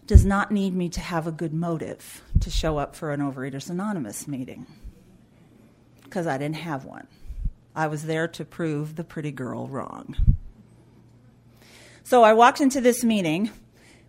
[0.06, 3.70] does not need me to have a good motive to show up for an Overeaters
[3.70, 4.66] Anonymous meeting
[6.04, 7.08] because I didn't have one.
[7.76, 10.16] I was there to prove the pretty girl wrong.
[12.04, 13.50] So I walked into this meeting.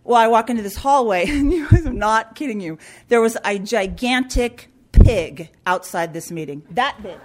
[0.03, 2.77] Well, I walk into this hallway, and I'm not kidding you.
[3.07, 4.69] There was a gigantic
[5.03, 6.63] pig outside this meeting.
[6.71, 7.17] That big.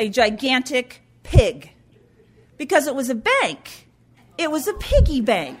[0.00, 1.70] A gigantic pig.
[2.56, 3.88] Because it was a bank.
[4.36, 5.58] It was a piggy bank.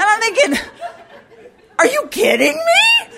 [0.00, 0.58] And I'm thinking,
[1.78, 3.08] are you kidding me?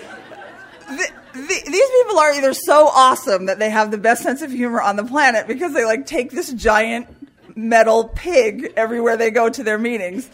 [0.87, 4.51] The, the, these people are either so awesome that they have the best sense of
[4.51, 7.07] humor on the planet because they like take this giant
[7.55, 10.29] metal pig everywhere they go to their meetings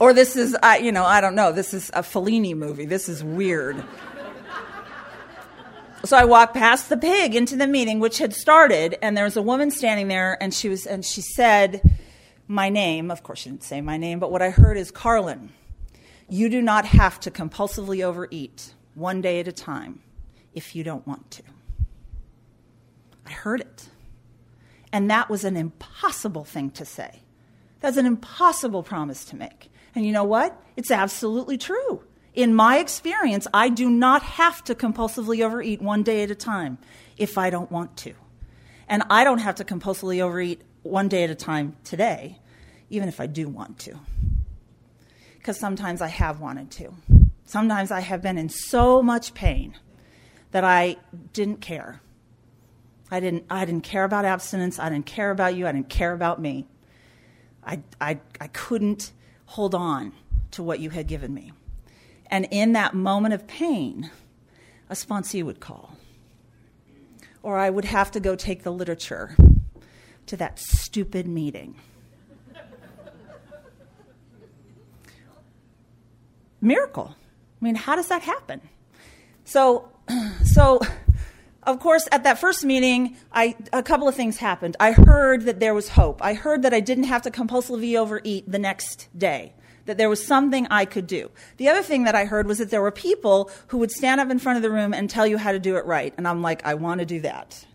[0.00, 1.52] or this is, you know, I don't know.
[1.52, 2.86] This is a Fellini movie.
[2.86, 3.84] This is weird.
[6.04, 9.36] So I walked past the pig into the meeting, which had started, and there was
[9.36, 11.82] a woman standing there, and she was, and she said
[12.48, 13.10] my name.
[13.10, 15.50] Of course, she didn't say my name, but what I heard is Carlin.
[16.26, 20.00] You do not have to compulsively overeat one day at a time
[20.54, 21.42] if you don't want to.
[23.26, 23.88] I heard it.
[24.92, 27.20] And that was an impossible thing to say.
[27.80, 29.70] That's an impossible promise to make.
[29.94, 30.60] And you know what?
[30.76, 32.04] It's absolutely true.
[32.34, 36.78] In my experience, I do not have to compulsively overeat one day at a time
[37.16, 38.14] if I don't want to.
[38.88, 42.38] And I don't have to compulsively overeat one day at a time today,
[42.88, 43.98] even if I do want to.
[45.38, 46.92] Because sometimes I have wanted to.
[47.44, 49.76] Sometimes I have been in so much pain
[50.52, 50.96] that I
[51.32, 52.00] didn't care.
[53.10, 54.78] I didn't, I didn't care about abstinence.
[54.78, 55.66] I didn't care about you.
[55.66, 56.68] I didn't care about me.
[57.64, 59.12] I, I, I couldn't
[59.50, 60.12] hold on
[60.52, 61.50] to what you had given me.
[62.30, 64.08] And in that moment of pain,
[64.88, 65.96] a sponsee would call.
[67.42, 69.36] Or I would have to go take the literature
[70.26, 71.74] to that stupid meeting.
[76.60, 77.16] Miracle.
[77.60, 78.60] I mean, how does that happen?
[79.44, 79.90] So,
[80.44, 80.80] so
[81.64, 84.76] of course, at that first meeting, I, a couple of things happened.
[84.80, 86.22] I heard that there was hope.
[86.24, 89.52] I heard that I didn't have to compulsively overeat the next day,
[89.84, 91.30] that there was something I could do.
[91.58, 94.30] The other thing that I heard was that there were people who would stand up
[94.30, 96.14] in front of the room and tell you how to do it right.
[96.16, 97.66] And I'm like, I want to do that.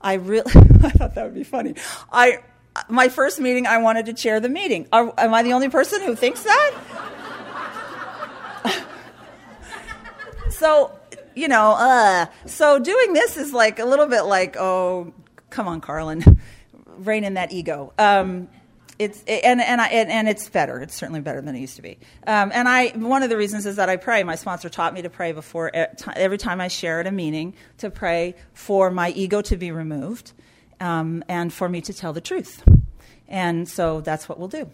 [0.00, 1.74] I really, I thought that would be funny.
[2.12, 2.38] I,
[2.88, 4.86] my first meeting, I wanted to chair the meeting.
[4.92, 6.74] Are, am I the only person who thinks that?
[10.50, 10.92] so
[11.40, 12.26] you know, uh.
[12.46, 15.12] So doing this is like a little bit like, oh,
[15.48, 16.40] come on, Carlin,
[16.86, 17.92] rein in that ego.
[17.98, 18.48] Um,
[18.98, 20.78] it's and and I and, and, it's better.
[20.80, 21.98] It's certainly better than it used to be.
[22.26, 24.22] Um, and I one of the reasons is that I pray.
[24.24, 25.70] My sponsor taught me to pray before
[26.14, 30.32] every time I share at a meeting to pray for my ego to be removed,
[30.80, 32.62] um, and for me to tell the truth.
[33.26, 34.68] And so that's what we'll do.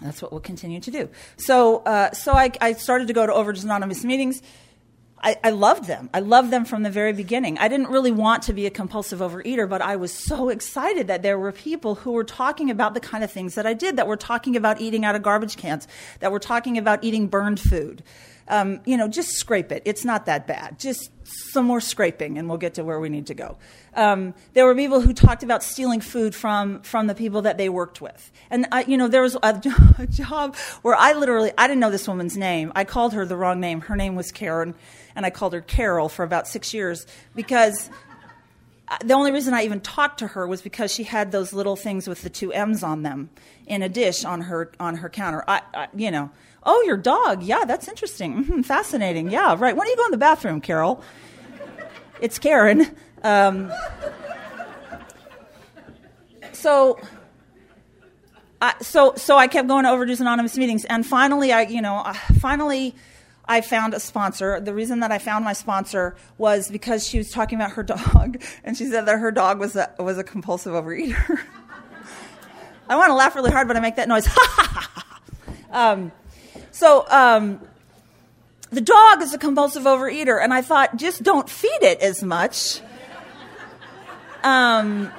[0.00, 1.08] That's what we'll continue to do.
[1.36, 4.40] So uh, so I, I started to go to Overeaters Anonymous meetings.
[5.22, 6.10] I, I, loved them.
[6.12, 7.56] I loved them from the very beginning.
[7.58, 11.22] I didn't really want to be a compulsive overeater, but I was so excited that
[11.22, 14.08] there were people who were talking about the kind of things that I did, that
[14.08, 15.86] were talking about eating out of garbage cans,
[16.18, 18.02] that were talking about eating burned food.
[18.48, 19.82] Um, you know, just scrape it.
[19.84, 20.78] It's not that bad.
[20.78, 23.56] Just some more scraping, and we'll get to where we need to go.
[23.94, 27.68] Um, there were people who talked about stealing food from from the people that they
[27.68, 29.62] worked with, and I, you know, there was a,
[29.98, 32.72] a job where I literally I didn't know this woman's name.
[32.74, 33.80] I called her the wrong name.
[33.82, 34.74] Her name was Karen
[35.14, 37.90] and I called her Carol for about six years because
[39.04, 42.08] the only reason I even talked to her was because she had those little things
[42.08, 43.30] with the two M's on them
[43.66, 45.44] in a dish on her on her counter.
[45.48, 46.30] I, I you know,
[46.64, 49.76] oh, your dog, yeah, that's interesting, mm-hmm, fascinating, yeah, right.
[49.76, 51.02] When do you go in the bathroom, Carol?
[52.20, 52.94] It's Karen.
[53.22, 53.72] Um,
[56.52, 56.98] so.
[58.60, 62.04] I, so, so I kept going to Overeaters Anonymous meetings, and finally, I, you know,
[62.38, 62.94] finally,
[63.46, 64.60] I found a sponsor.
[64.60, 68.40] The reason that I found my sponsor was because she was talking about her dog,
[68.64, 71.40] and she said that her dog was a, was a compulsive overeater.
[72.88, 74.28] I want to laugh really hard, but I make that noise.
[75.70, 76.12] um,
[76.82, 77.60] so um,
[78.72, 82.80] the dog is a compulsive overeater, and I thought, just don't feed it as much.
[84.42, 85.06] Um,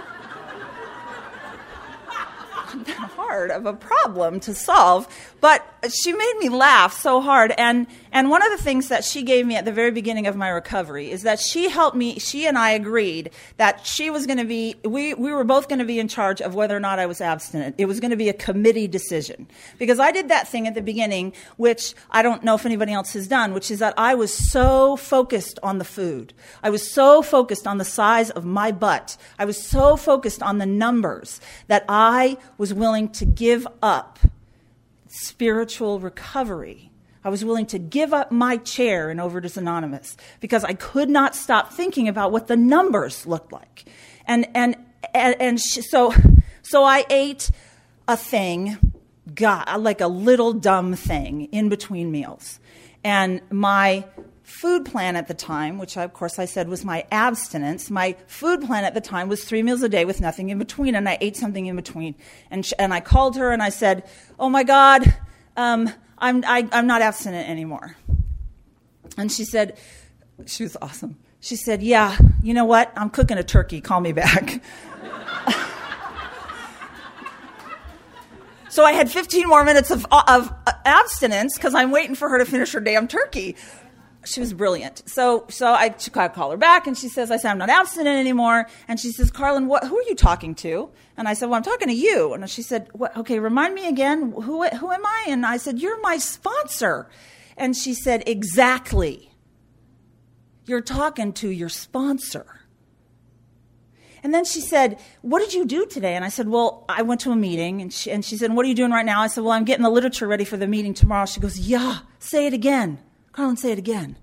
[3.16, 5.07] hard of a problem to solve,
[5.44, 7.54] but she made me laugh so hard.
[7.58, 10.38] And, and one of the things that she gave me at the very beginning of
[10.38, 14.38] my recovery is that she helped me, she and I agreed that she was going
[14.38, 16.98] to be, we, we were both going to be in charge of whether or not
[16.98, 17.76] I was abstinent.
[17.78, 19.46] It was going to be a committee decision.
[19.80, 23.12] Because I did that thing at the beginning, which I don't know if anybody else
[23.12, 26.34] has done, which is that I was so focused on the food.
[26.64, 29.18] I was so focused on the size of my butt.
[29.38, 34.20] I was so focused on the numbers that I was willing to give up
[35.14, 36.89] spiritual recovery.
[37.24, 41.36] I was willing to give up my chair in Overeaters Anonymous because I could not
[41.36, 43.86] stop thinking about what the numbers looked like.
[44.26, 44.76] And, and,
[45.14, 46.14] and, and so,
[46.64, 47.51] so I ate
[48.07, 48.78] a thing,
[49.34, 52.59] God, like a little dumb thing in between meals.
[53.03, 54.05] And my
[54.44, 58.62] food plan at the time, which of course I said was my abstinence, my food
[58.62, 61.18] plan at the time was three meals a day with nothing in between, and I
[61.22, 62.16] ate something in between.
[62.52, 64.04] And, sh- and I called her and I said,
[64.38, 65.16] Oh my God,
[65.56, 67.96] um, I'm, I, am i am not abstinent anymore.
[69.18, 69.78] And she said,
[70.46, 71.18] She was awesome.
[71.39, 72.91] She said, Yeah, you know what?
[72.98, 73.82] I'm cooking a turkey.
[73.82, 74.62] Call me back.
[78.74, 80.52] So I had 15 more minutes of, of
[80.84, 83.56] abstinence because I'm waiting for her to finish her damn turkey
[84.26, 85.03] she was brilliant.
[85.05, 88.17] So, so I, I call her back, and she says, "I said I'm not abstinent
[88.17, 89.86] anymore." And she says, "Carlin, what?
[89.86, 92.61] Who are you talking to?" And I said, "Well, I'm talking to you." And she
[92.61, 93.15] said, "What?
[93.17, 94.32] Okay, remind me again.
[94.32, 94.67] Who?
[94.67, 97.09] Who am I?" And I said, "You're my sponsor."
[97.57, 99.32] And she said, "Exactly.
[100.65, 102.45] You're talking to your sponsor."
[104.24, 106.15] And then she said, What did you do today?
[106.15, 107.82] And I said, Well, I went to a meeting.
[107.82, 109.21] And she, and she said, What are you doing right now?
[109.21, 111.26] I said, Well, I'm getting the literature ready for the meeting tomorrow.
[111.26, 112.99] She goes, Yeah, say it again.
[113.34, 114.16] Carlin, say it again.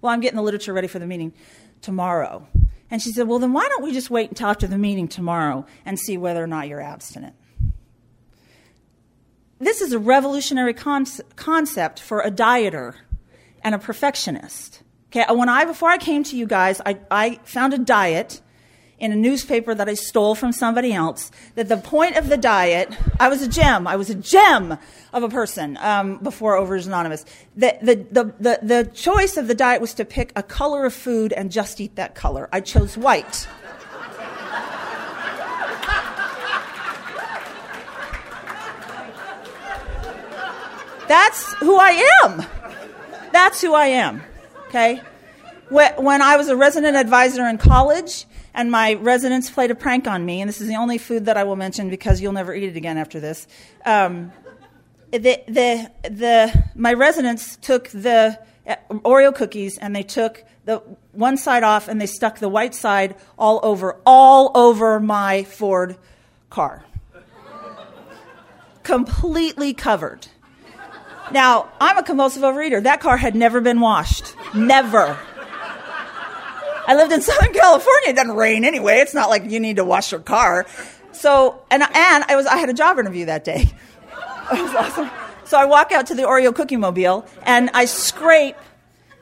[0.00, 1.34] Well, I'm getting the literature ready for the meeting
[1.82, 2.48] tomorrow.
[2.90, 5.66] And she said, Well, then why don't we just wait until after the meeting tomorrow
[5.84, 7.34] and see whether or not you're abstinent?
[9.62, 11.06] this is a revolutionary con-
[11.36, 12.94] concept for a dieter
[13.62, 14.82] and a perfectionist.
[15.06, 18.40] Okay, when I before I came to you guys, I, I found a diet
[19.02, 21.32] in a newspaper that I stole from somebody else.
[21.56, 23.88] That the point of the diet, I was a gem.
[23.88, 24.78] I was a gem
[25.12, 27.24] of a person um, before Overeaters Anonymous.
[27.56, 30.94] The, the, the, the, the choice of the diet was to pick a color of
[30.94, 32.48] food and just eat that color.
[32.52, 33.48] I chose white.
[41.08, 42.46] That's who I am.
[43.32, 44.22] That's who I am.
[44.68, 45.02] Okay?
[45.70, 50.24] When I was a resident advisor in college, and my residents played a prank on
[50.24, 52.64] me, and this is the only food that I will mention because you'll never eat
[52.64, 53.46] it again after this.
[53.84, 54.32] Um,
[55.10, 60.78] the, the, the, my residents took the uh, Oreo cookies and they took the
[61.12, 65.96] one side off and they stuck the white side all over, all over my Ford
[66.48, 66.84] car.
[68.82, 70.26] Completely covered.
[71.30, 72.82] Now, I'm a compulsive overeater.
[72.82, 74.34] That car had never been washed.
[74.54, 75.18] Never.
[76.86, 78.10] I lived in Southern California.
[78.10, 78.98] It doesn't rain anyway.
[78.98, 80.66] It's not like you need to wash your car.
[81.12, 83.70] So, and, and I was, I had a job interview that day.
[84.52, 85.10] It was awesome.
[85.44, 88.56] So I walk out to the Oreo cookie mobile and I scrape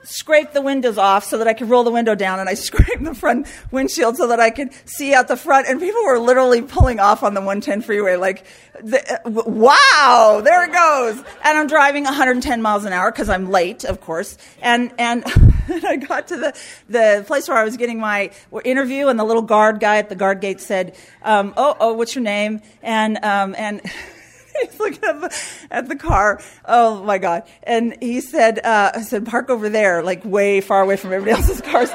[0.03, 3.03] scrape the windows off so that I could roll the window down, and I scraped
[3.03, 5.67] the front windshield so that I could see out the front.
[5.67, 8.45] And people were literally pulling off on the 110 freeway, like,
[8.81, 13.83] the, "Wow, there it goes!" And I'm driving 110 miles an hour because I'm late,
[13.83, 14.37] of course.
[14.61, 15.23] And and
[15.85, 16.57] I got to the
[16.89, 18.31] the place where I was getting my
[18.63, 22.15] interview, and the little guard guy at the guard gate said, um, "Oh, oh, what's
[22.15, 23.81] your name?" And um, and
[24.61, 25.37] he's looking at the,
[25.71, 26.41] at the car.
[26.65, 27.43] Oh my God.
[27.63, 31.31] And he said, uh, I said, park over there, like way far away from everybody
[31.31, 31.91] else's cars.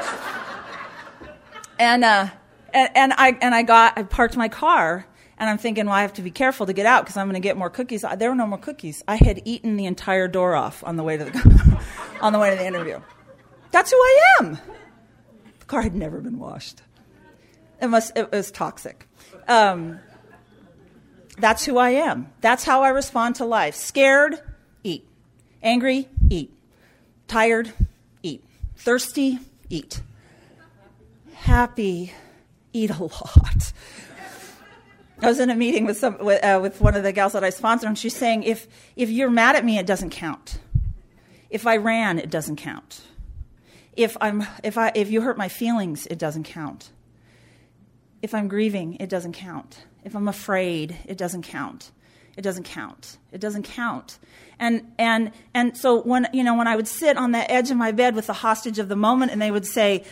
[1.78, 2.28] and, uh,
[2.72, 5.06] and, and I, and I got, I parked my car
[5.38, 7.40] and I'm thinking, well, I have to be careful to get out because I'm going
[7.40, 8.04] to get more cookies.
[8.16, 9.02] There were no more cookies.
[9.06, 11.80] I had eaten the entire door off on the way to the,
[12.20, 13.00] on the way to the interview.
[13.70, 14.58] That's who I am.
[15.60, 16.82] The car had never been washed.
[17.80, 19.06] It must, it was toxic.
[19.48, 20.00] Um,
[21.38, 22.32] that's who I am.
[22.40, 23.74] That's how I respond to life.
[23.74, 24.40] Scared,
[24.82, 25.06] eat.
[25.62, 26.52] Angry, eat.
[27.28, 27.72] Tired,
[28.22, 28.42] eat.
[28.76, 30.00] Thirsty, eat.
[31.34, 32.12] Happy,
[32.72, 33.72] eat a lot.
[35.20, 37.42] I was in a meeting with some with, uh, with one of the gals that
[37.42, 40.58] I sponsor, and she's saying, if if you're mad at me, it doesn't count.
[41.48, 43.02] If I ran, it doesn't count.
[43.96, 46.90] If I'm if I if you hurt my feelings, it doesn't count.
[48.20, 49.84] If I'm grieving, it doesn't count.
[50.06, 51.90] If I'm afraid, it doesn't count.
[52.36, 53.18] It doesn't count.
[53.32, 54.20] It doesn't count.
[54.56, 57.76] And and and so when you know when I would sit on the edge of
[57.76, 60.04] my bed with the hostage of the moment and they would say,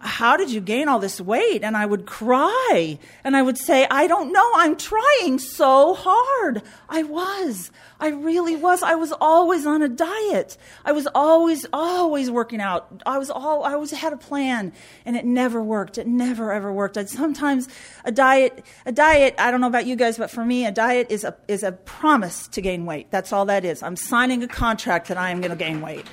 [0.00, 1.62] how did you gain all this weight?
[1.62, 4.50] And I would cry and I would say, I don't know.
[4.54, 6.62] I'm trying so hard.
[6.88, 7.70] I was.
[7.98, 8.82] I really was.
[8.82, 10.58] I was always on a diet.
[10.84, 13.02] I was always, always working out.
[13.06, 14.72] I was all, I always had a plan
[15.06, 15.96] and it never worked.
[15.96, 16.98] It never ever worked.
[16.98, 17.68] I'd sometimes
[18.04, 21.06] a diet, a diet, I don't know about you guys, but for me, a diet
[21.10, 23.10] is a, is a promise to gain weight.
[23.10, 23.82] That's all that is.
[23.82, 26.06] I'm signing a contract that I am going to gain weight.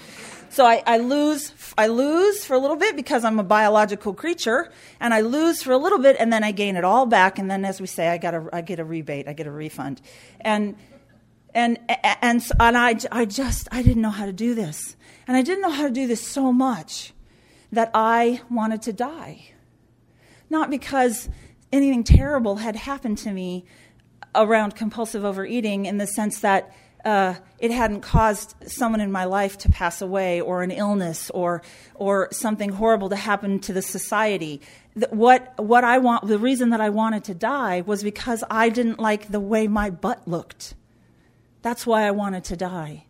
[0.52, 4.70] So I, I, lose, I lose for a little bit because I'm a biological creature,
[5.00, 7.50] and I lose for a little bit, and then I gain it all back, and
[7.50, 10.02] then, as we say, I, got a, I get a rebate, I get a refund,
[10.42, 10.76] and
[11.54, 15.42] and and and I, I just I didn't know how to do this, and I
[15.42, 17.14] didn't know how to do this so much
[17.72, 19.52] that I wanted to die,
[20.50, 21.30] not because
[21.72, 23.64] anything terrible had happened to me
[24.36, 26.76] around compulsive overeating in the sense that
[27.06, 31.62] uh, it hadn't caused someone in my life to pass away or an illness or
[31.96, 34.62] or something horrible to happen to the society.
[35.10, 39.00] what what I want the reason that I wanted to die was because I didn't
[39.00, 40.76] like the way my butt looked.
[41.62, 43.06] That's why I wanted to die.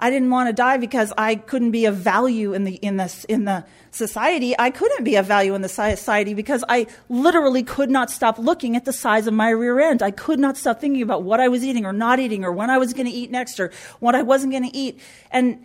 [0.00, 3.24] I didn't want to die because I couldn't be of value in the in the
[3.28, 4.54] in the society.
[4.58, 8.76] I couldn't be of value in the society because I literally could not stop looking
[8.76, 10.02] at the size of my rear end.
[10.02, 12.70] I could not stop thinking about what I was eating or not eating or when
[12.70, 13.70] I was going to eat next or
[14.00, 15.00] what I wasn't going to eat.
[15.30, 15.64] And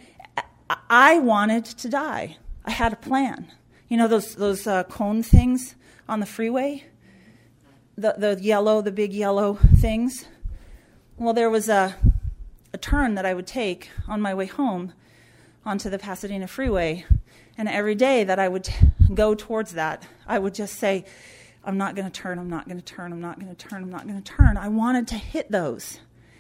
[0.90, 2.38] I wanted to die.
[2.66, 3.52] I had a plan.
[3.88, 5.76] You know those those uh, cone things
[6.08, 6.84] on the freeway,
[7.98, 10.26] the the yellow, the big yellow things.
[11.18, 11.96] Well, there was a
[12.74, 14.94] a turn that I would take on my way home
[15.66, 17.06] onto the Pasadena freeway.
[17.58, 18.74] And every day that I would t-
[19.14, 21.06] go towards that, I would just say,
[21.64, 23.84] I'm not going to turn, I'm not going to turn, I'm not going to turn,
[23.84, 24.58] I'm not going to turn.
[24.58, 26.00] I wanted to hit those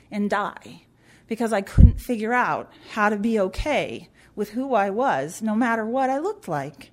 [0.09, 0.84] and die
[1.27, 5.86] because I couldn't figure out how to be okay with who I was, no matter
[5.86, 6.91] what I looked like.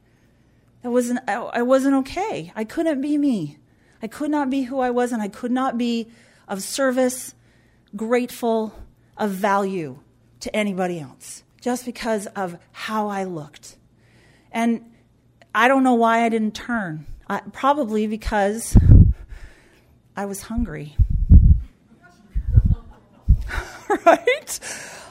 [0.83, 2.53] That wasn't, I wasn't okay.
[2.55, 3.59] I couldn't be me.
[4.03, 6.09] I could not be who I was, and I could not be
[6.49, 7.35] of service
[7.95, 8.75] grateful
[9.17, 9.99] of value
[10.41, 13.77] to anybody else just because of how I looked.
[14.53, 14.93] And
[15.55, 17.07] I don't know why I didn't turn.
[17.29, 18.77] I, probably because
[20.17, 20.97] I was hungry.
[24.05, 24.61] right?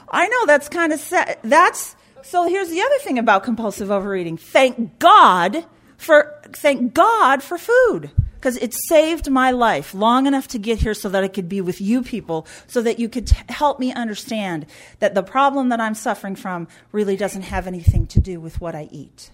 [0.10, 1.39] I know that's kind of sad.
[1.43, 4.38] That's so here's the other thing about compulsive overeating.
[4.38, 5.66] Thank God
[5.97, 8.12] for thank God for food
[8.46, 11.62] because it saved my life long enough to get here so that I could be
[11.62, 14.68] with you people, so that you could t- help me understand
[15.00, 18.76] that the problem that I'm suffering from really doesn't have anything to do with what
[18.76, 19.32] I eat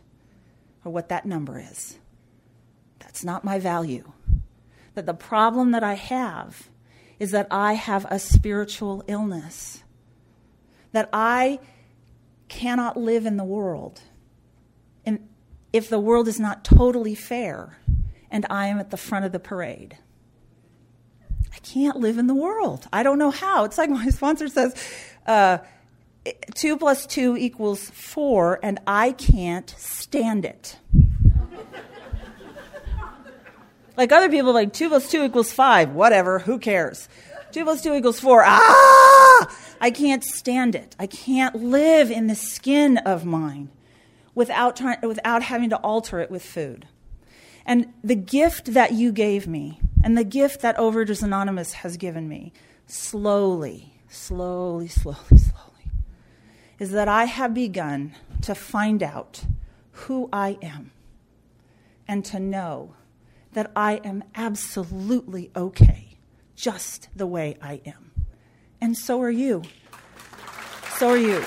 [0.86, 1.99] or what that number is.
[2.99, 4.14] That's not my value.
[4.93, 6.70] That the problem that I have
[7.20, 9.84] is that I have a spiritual illness,
[10.93, 11.59] that I
[12.47, 14.03] cannot live in the world.
[15.05, 15.28] And
[15.74, 17.78] if the world is not totally fair,
[18.32, 19.97] and I am at the front of the parade.
[21.53, 22.88] I can't live in the world.
[22.91, 23.65] I don't know how.
[23.65, 24.73] It's like my sponsor says
[25.27, 25.59] uh,
[26.55, 30.77] two plus two equals four, and I can't stand it.
[33.97, 37.09] like other people, like two plus two equals five, whatever, who cares?
[37.51, 38.43] Two plus two equals four.
[38.45, 39.57] Ah!
[39.82, 40.95] I can't stand it.
[40.99, 43.69] I can't live in the skin of mine
[44.36, 46.88] without, trying, without having to alter it with food.
[47.66, 52.28] And the gift that you gave me, and the gift that Overeaters Anonymous has given
[52.28, 52.53] me,
[52.88, 55.91] slowly, slowly, slowly, slowly,
[56.80, 59.45] is that I have begun to find out
[59.91, 60.91] who I am
[62.07, 62.95] and to know
[63.53, 66.18] that I am absolutely okay
[66.55, 68.12] just the way I am.
[68.80, 69.64] And so are you.
[70.97, 71.43] So are you.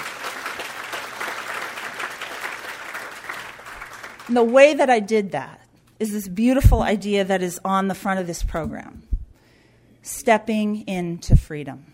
[4.26, 5.63] And the way that I did that
[6.04, 9.08] is this beautiful idea that is on the front of this program
[10.02, 11.86] stepping into freedom.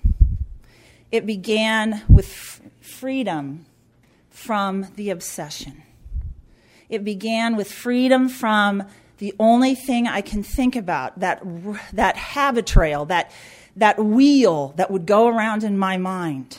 [1.13, 3.67] It began with f- freedom
[4.29, 5.85] from the obsession.
[6.89, 8.83] It began with freedom from
[9.19, 11.41] the only thing I can think about, that,
[11.93, 13.31] that Habitrail, that,
[13.77, 16.59] that wheel that would go around in my mind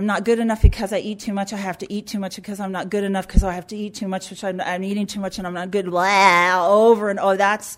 [0.00, 1.52] I'm not good enough because I eat too much.
[1.52, 3.76] I have to eat too much because I'm not good enough because I have to
[3.76, 5.90] eat too much, which I'm, I'm eating too much and I'm not good.
[5.90, 7.76] Blah, over and oh, that's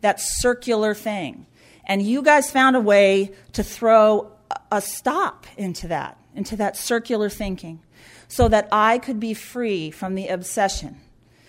[0.00, 1.44] that circular thing.
[1.84, 4.30] And you guys found a way to throw
[4.70, 7.80] a stop into that, into that circular thinking,
[8.28, 11.00] so that I could be free from the obsession,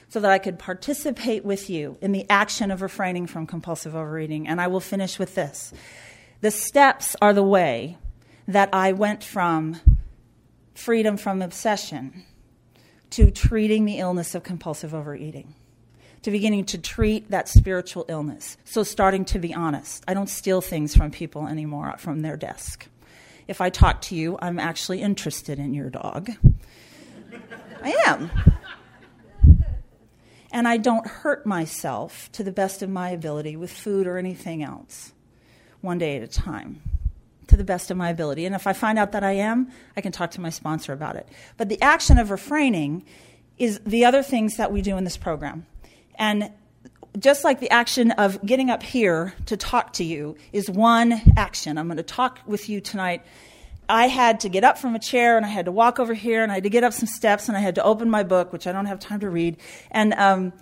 [0.09, 4.47] so that I could participate with you in the action of refraining from compulsive overeating.
[4.47, 5.73] And I will finish with this.
[6.41, 7.99] The steps are the way
[8.47, 9.79] that I went from
[10.77, 12.23] freedom from obsession
[13.09, 15.55] to treating the illness of compulsive overeating,
[16.21, 18.57] to beginning to treat that spiritual illness.
[18.63, 20.03] So, starting to be honest.
[20.07, 22.87] I don't steal things from people anymore from their desk.
[23.47, 26.31] If I talk to you, I'm actually interested in your dog.
[27.81, 28.29] I am.
[30.51, 34.63] And I don't hurt myself to the best of my ability with food or anything
[34.63, 35.13] else,
[35.81, 36.81] one day at a time
[37.47, 38.45] to the best of my ability.
[38.45, 41.15] And if I find out that I am, I can talk to my sponsor about
[41.15, 41.27] it.
[41.57, 43.05] But the action of refraining
[43.57, 45.65] is the other things that we do in this program.
[46.15, 46.51] And
[47.17, 51.77] just like the action of getting up here to talk to you is one action.
[51.77, 53.23] I'm going to talk with you tonight.
[53.89, 56.43] I had to get up from a chair and I had to walk over here
[56.43, 58.51] and I had to get up some steps and I had to open my book,
[58.51, 59.57] which I don't have time to read.
[59.89, 60.53] And, um,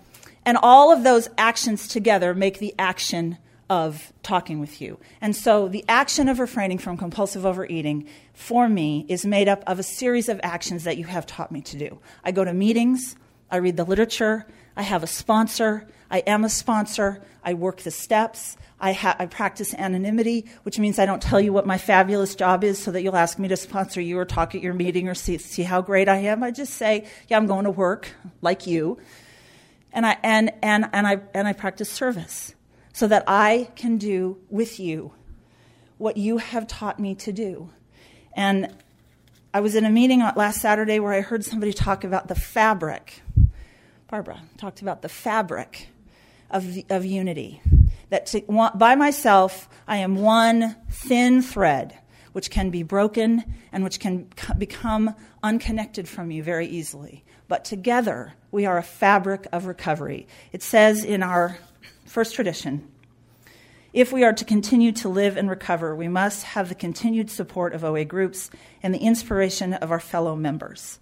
[0.44, 3.36] and all of those actions together make the action
[3.68, 4.98] of talking with you.
[5.20, 9.78] And so the action of refraining from compulsive overeating for me is made up of
[9.78, 11.98] a series of actions that you have taught me to do.
[12.24, 13.16] I go to meetings,
[13.50, 14.46] I read the literature,
[14.76, 19.26] I have a sponsor, I am a sponsor, I work the steps, I, ha- I
[19.26, 23.02] practice anonymity, which means I don't tell you what my fabulous job is so that
[23.02, 25.80] you'll ask me to sponsor you or talk at your meeting or see, see how
[25.80, 26.42] great I am.
[26.42, 28.08] I just say, yeah, I'm going to work
[28.42, 28.98] like you.
[29.92, 32.54] And I, and, and, and I, and I practice service
[32.96, 35.12] so that I can do with you
[35.98, 37.68] what you have taught me to do.
[38.34, 38.74] And
[39.52, 43.20] I was in a meeting last Saturday where I heard somebody talk about the fabric.
[44.08, 45.88] Barbara talked about the fabric
[46.50, 47.60] of, of unity.
[48.08, 48.40] That to,
[48.74, 51.98] by myself, I am one thin thread
[52.32, 54.26] which can be broken and which can
[54.56, 57.24] become unconnected from you very easily.
[57.46, 60.26] But together, we are a fabric of recovery.
[60.50, 61.58] It says in our
[62.16, 62.82] first tradition.
[63.92, 67.74] If we are to continue to live and recover, we must have the continued support
[67.74, 68.48] of OA groups
[68.82, 70.98] and the inspiration of our fellow members.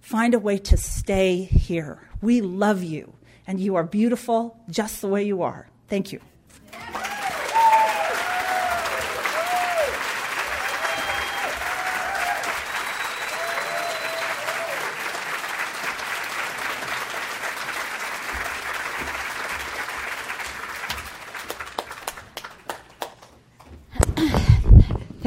[0.00, 2.08] Find a way to stay here.
[2.20, 3.12] We love you,
[3.46, 5.68] and you are beautiful just the way you are.
[5.86, 6.20] Thank you.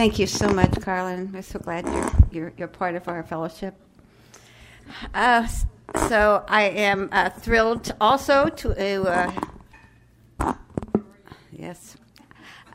[0.01, 1.31] Thank you so much, Carlin.
[1.31, 3.75] We're so glad you're, you're, you're part of our fellowship.
[5.13, 5.45] Uh,
[6.07, 9.03] so I am uh, thrilled also to,
[10.41, 10.55] uh,
[11.51, 11.97] yes,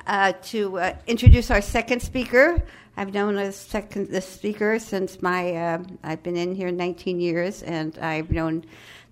[0.07, 2.63] uh, to uh, introduce our second speaker.
[2.97, 7.65] I've known this second this speaker since my uh, I've been in here 19 years,
[7.65, 8.65] and I've known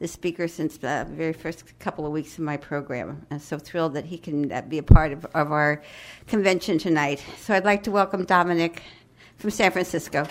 [0.04, 3.24] the speaker since the very first couple of weeks of my program.
[3.30, 5.82] I'm so thrilled that he can uh, be a part of, of our
[6.26, 7.24] convention tonight.
[7.38, 8.82] So I'd like to welcome Dominic
[9.38, 10.28] from San Francisco.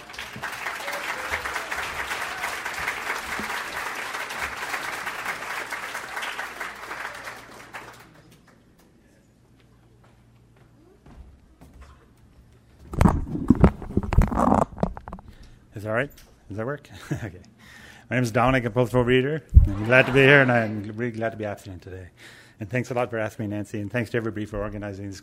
[15.73, 16.11] Is that right?
[16.47, 16.87] Does that work?
[17.11, 17.41] okay.
[18.09, 19.41] My name is Dominic, a postal reader.
[19.65, 22.09] I'm glad to be here, and I'm really glad to be abstinent today.
[22.59, 25.21] And thanks a lot for asking me, Nancy, and thanks to everybody for organizing this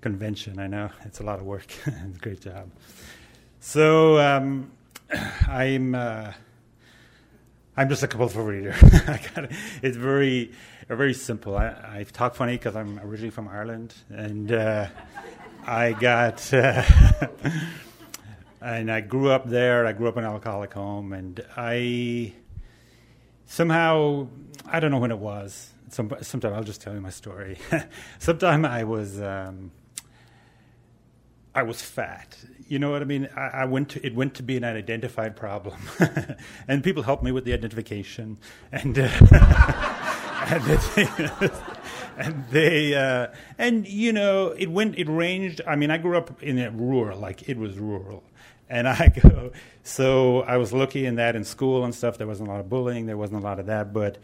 [0.00, 0.58] convention.
[0.58, 1.66] I know it's a lot of work.
[1.86, 2.70] it's a great job.
[3.60, 4.72] So um,
[5.48, 6.32] I'm uh,
[7.76, 8.74] I'm just a compulsive reader.
[9.80, 10.50] it's very
[10.88, 11.56] very simple.
[11.56, 14.88] I, I talk funny because I'm originally from Ireland, and uh,
[15.64, 16.52] I got.
[16.52, 16.82] Uh,
[18.60, 19.86] and I grew up there.
[19.86, 22.32] I grew up in an alcoholic home, and I
[23.46, 24.28] somehow
[24.66, 25.70] I don't know when it was.
[25.90, 27.58] Some, sometime I'll just tell you my story.
[28.18, 29.70] sometime I was um,
[31.54, 32.36] I was fat.
[32.68, 33.28] You know what I mean?
[33.34, 35.78] I, I, went to it went to be an unidentified problem,
[36.68, 38.38] and people helped me with the identification,
[38.70, 39.02] and uh,
[40.50, 41.62] and, the
[42.18, 45.62] and they uh, and you know it went it ranged.
[45.66, 48.22] I mean, I grew up in a rural, like it was rural
[48.68, 49.52] and I go,
[49.82, 52.18] so I was lucky in that in school and stuff.
[52.18, 53.06] There wasn't a lot of bullying.
[53.06, 53.92] There wasn't a lot of that.
[53.92, 54.18] But,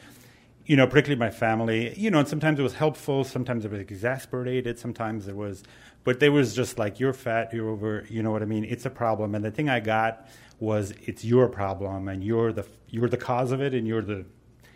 [0.67, 3.25] you know, particularly my family, you know, and sometimes it was helpful.
[3.25, 4.79] Sometimes it was exasperated.
[4.79, 5.63] Sometimes it was,
[6.05, 8.65] but there was just like, you're fat, you're over, you know what I mean?
[8.65, 9.35] It's a problem.
[9.35, 10.29] And the thing I got
[10.61, 14.25] was it's your problem and you're the, you're the cause of it and you're the,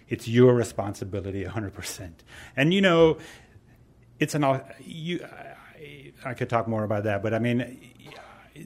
[0.09, 2.11] it's your responsibility 100%.
[2.57, 3.19] And, you know,
[4.19, 7.93] it's an, you, I, I could talk more about that, but I mean,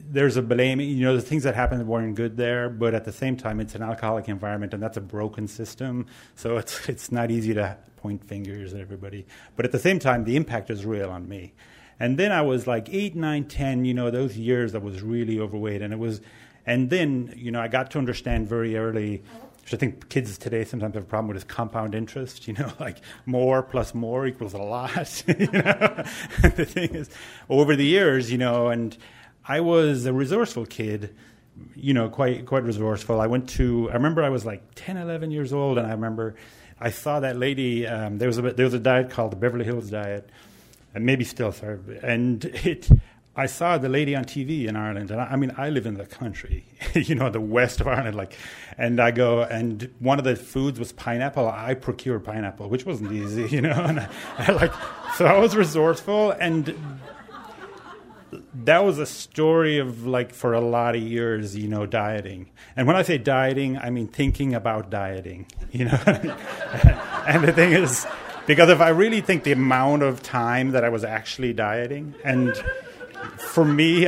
[0.09, 0.79] there's a blame.
[0.79, 3.75] You know, the things that happened weren't good there, but at the same time, it's
[3.75, 6.05] an alcoholic environment, and that's a broken system.
[6.35, 9.25] So it's it's not easy to point fingers at everybody.
[9.55, 11.53] But at the same time, the impact is real on me.
[11.99, 13.85] And then I was like eight, nine, ten.
[13.85, 16.21] You know, those years I was really overweight, and it was.
[16.65, 19.23] And then you know, I got to understand very early.
[19.61, 22.47] Which I think kids today sometimes have a problem with is compound interest.
[22.47, 25.23] You know, like more plus more equals a lot.
[25.27, 26.03] you know,
[26.41, 27.09] the thing is,
[27.49, 28.97] over the years, you know, and
[29.45, 31.15] I was a resourceful kid,
[31.75, 33.19] you know, quite quite resourceful.
[33.19, 33.89] I went to.
[33.89, 36.35] I remember I was like 10, 11 years old, and I remember
[36.79, 37.85] I saw that lady.
[37.87, 40.29] Um, there was a there was a diet called the Beverly Hills diet,
[40.93, 42.89] and maybe still, sorry, and it.
[43.35, 45.95] I saw the lady on TV in Ireland, and I, I, mean, I live in
[45.95, 48.37] the country, you know, the west of Ireland, like,
[48.77, 51.49] and I go, and one of the foods was pineapple.
[51.49, 54.73] I procured pineapple, which wasn't easy, you know, and I, I like,
[55.15, 56.75] so I was resourceful, and
[58.53, 62.49] that was a story of like for a lot of years, you know, dieting.
[62.75, 65.99] And when I say dieting, I mean thinking about dieting, you know.
[66.05, 68.05] and the thing is,
[68.45, 72.55] because if I really think the amount of time that I was actually dieting, and
[73.37, 74.07] for me,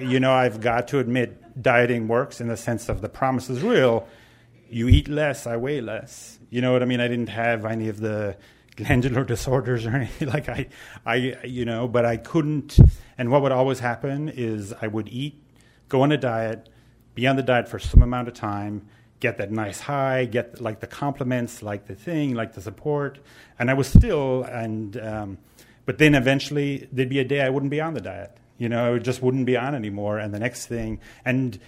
[0.00, 3.62] you know, I've got to admit, dieting works in the sense of the promise is
[3.62, 4.06] real.
[4.70, 6.38] You eat less, I weigh less.
[6.50, 7.00] You know what I mean?
[7.00, 8.36] I didn't have any of the
[8.78, 10.68] glandular disorders or anything like I,
[11.04, 12.78] I, you know, but I couldn't.
[13.18, 15.42] And what would always happen is I would eat,
[15.88, 16.68] go on a diet,
[17.14, 18.86] be on the diet for some amount of time,
[19.20, 23.18] get that nice high, get like the compliments, like the thing, like the support,
[23.58, 24.96] and I was still and.
[24.96, 25.38] Um,
[25.88, 28.36] but then eventually there'd be a day I wouldn't be on the diet.
[28.58, 30.18] You know, it just wouldn't be on anymore.
[30.18, 31.58] And the next thing, and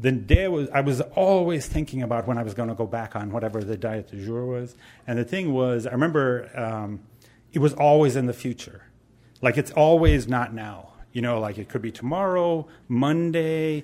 [0.00, 3.14] the day was I was always thinking about when I was going to go back
[3.14, 4.74] on whatever the diet du jour was.
[5.06, 7.00] And the thing was, I remember um,
[7.52, 8.84] it was always in the future,
[9.42, 10.86] like it's always not now.
[11.12, 13.82] You know, like it could be tomorrow, Monday,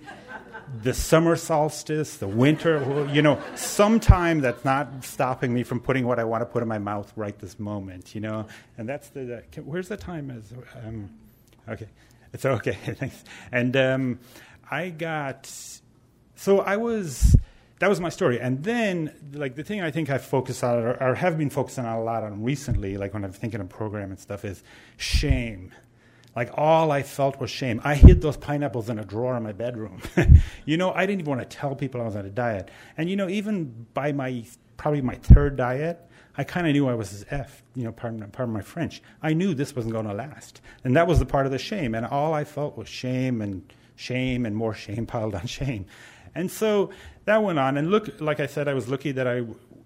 [0.81, 3.09] the summer solstice, the winter.
[3.13, 6.69] You know, sometime that's not stopping me from putting what I want to put in
[6.69, 8.15] my mouth right this moment.
[8.15, 8.47] You know,
[8.79, 9.43] and that's the.
[9.55, 10.31] the where's the time?
[10.31, 10.53] Is
[10.87, 11.11] um,
[11.69, 11.89] okay.
[12.33, 12.73] It's okay.
[12.85, 13.25] Thanks.
[13.51, 14.19] And um,
[14.71, 15.51] I got
[16.37, 17.37] so I was
[17.79, 18.41] that was my story.
[18.41, 21.85] And then, like the thing I think I focus on, or, or, have been focusing
[21.85, 24.63] on a lot on recently, like when I'm thinking of program and stuff, is
[24.97, 25.73] shame.
[26.35, 27.81] Like all I felt was shame.
[27.85, 30.03] I hid those pineapples in a drawer in my bedroom.
[30.65, 32.71] you know, I didn't even want to tell people I was on a diet.
[32.97, 34.45] And you know, even by my
[34.77, 36.01] probably my third diet,
[36.39, 39.03] I kind of knew I was F, you know, pardon, pardon my French.
[39.23, 40.61] I knew this wasn't going to last.
[40.85, 41.95] And that was the part of the shame.
[41.95, 45.87] And all I felt was shame and shame and more shame piled on shame.
[46.37, 46.91] And so
[47.25, 47.77] that went on.
[47.77, 49.43] And look, like I said, I was lucky that I,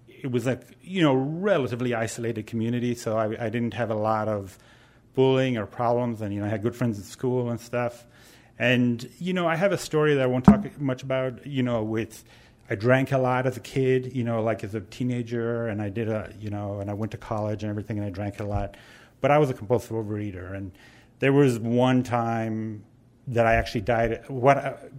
[0.07, 2.93] it was a, you know, relatively isolated community.
[2.93, 4.57] So I, I didn't have a lot of
[5.15, 6.21] bullying or problems.
[6.21, 8.05] And, you know, I had good friends at school and stuff.
[8.59, 11.81] And, you know, I have a story that I won't talk much about, you know,
[11.81, 12.23] with,
[12.69, 15.89] I drank a lot as a kid, you know, like as a teenager, and I
[15.89, 18.45] did a, you know, and I went to college and everything, and I drank a
[18.45, 18.77] lot.
[19.19, 20.71] But I was a compulsive overeater, and
[21.19, 22.83] there was one time
[23.27, 24.23] that I actually died.
[24.27, 24.91] What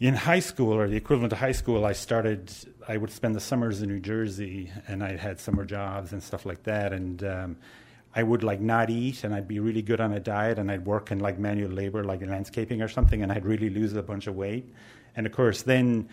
[0.00, 2.52] in high school, or the equivalent of high school, I started.
[2.88, 6.44] I would spend the summers in New Jersey, and I had summer jobs and stuff
[6.44, 7.22] like that, and.
[7.22, 7.56] Um,
[8.12, 10.84] I would like not eat and I'd be really good on a diet and I'd
[10.84, 14.26] work in like manual labor, like landscaping or something, and I'd really lose a bunch
[14.26, 14.74] of weight.
[15.14, 16.08] And of course, then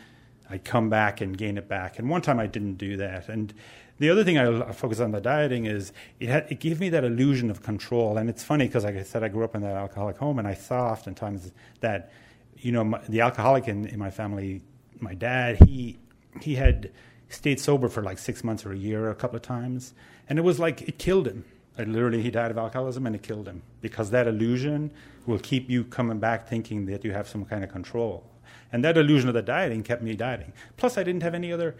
[0.49, 1.99] I'd come back and gain it back.
[1.99, 3.29] And one time I didn't do that.
[3.29, 3.53] And
[3.99, 7.03] the other thing I focus on the dieting is it, had, it gave me that
[7.03, 8.17] illusion of control.
[8.17, 10.47] And it's funny because, like I said, I grew up in that alcoholic home, and
[10.47, 12.11] I saw oftentimes that,
[12.59, 14.61] you know, my, the alcoholic in, in my family,
[14.99, 15.97] my dad, he
[16.41, 16.91] he had
[17.29, 19.93] stayed sober for like six months or a year a couple of times,
[20.29, 21.45] and it was like it killed him.
[21.77, 24.91] It literally, he died of alcoholism, and it killed him because that illusion
[25.27, 28.23] will keep you coming back thinking that you have some kind of control.
[28.71, 30.53] And that illusion of the dieting kept me dieting.
[30.75, 31.75] Plus, I didn't have any other,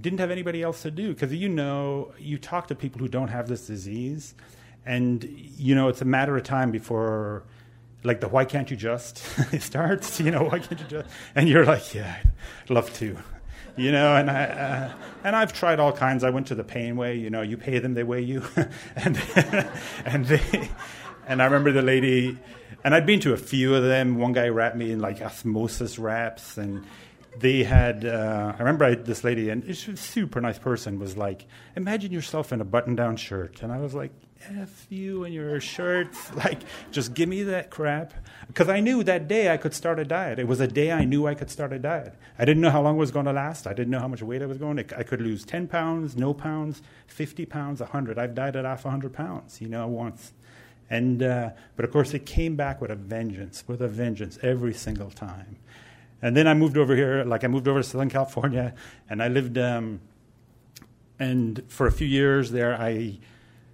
[0.00, 3.28] didn't have anybody else to do because you know, you talk to people who don't
[3.28, 4.34] have this disease,
[4.86, 7.44] and you know, it's a matter of time before,
[8.02, 9.22] like the why can't you just
[9.52, 10.20] it starts.
[10.20, 11.08] You know, why can't you just?
[11.34, 12.16] And you're like, yeah,
[12.62, 13.16] I'd love to.
[13.76, 14.92] You know, and I uh,
[15.24, 16.24] and I've tried all kinds.
[16.24, 17.16] I went to the paying way.
[17.16, 18.44] You know, you pay them, they weigh you,
[18.96, 19.20] and
[20.04, 20.70] and they,
[21.26, 22.38] and I remember the lady
[22.84, 24.16] and I'd been to a few of them.
[24.16, 26.84] One guy wrapped me in like osmosis wraps, and
[27.38, 28.04] they had.
[28.04, 31.46] Uh, I remember I, this lady, and she's a super nice person, was like,
[31.76, 34.12] "Imagine yourself in a button-down shirt," and I was like,
[34.48, 36.30] "F you and your shirts!
[36.34, 36.60] Like,
[36.90, 38.14] just give me that crap."
[38.46, 40.38] Because I knew that day I could start a diet.
[40.38, 42.14] It was a day I knew I could start a diet.
[42.38, 43.66] I didn't know how long it was going to last.
[43.66, 44.76] I didn't know how much weight I was going.
[44.78, 44.98] To.
[44.98, 48.18] I could lose ten pounds, no pounds, fifty pounds, hundred.
[48.18, 50.32] I've dieted off hundred pounds, you know, once.
[50.90, 54.74] And, uh, but of course, it came back with a vengeance, with a vengeance every
[54.74, 55.56] single time.
[56.20, 58.74] And then I moved over here, like I moved over to Southern California,
[59.08, 60.00] and I lived, um,
[61.18, 63.18] and for a few years there, I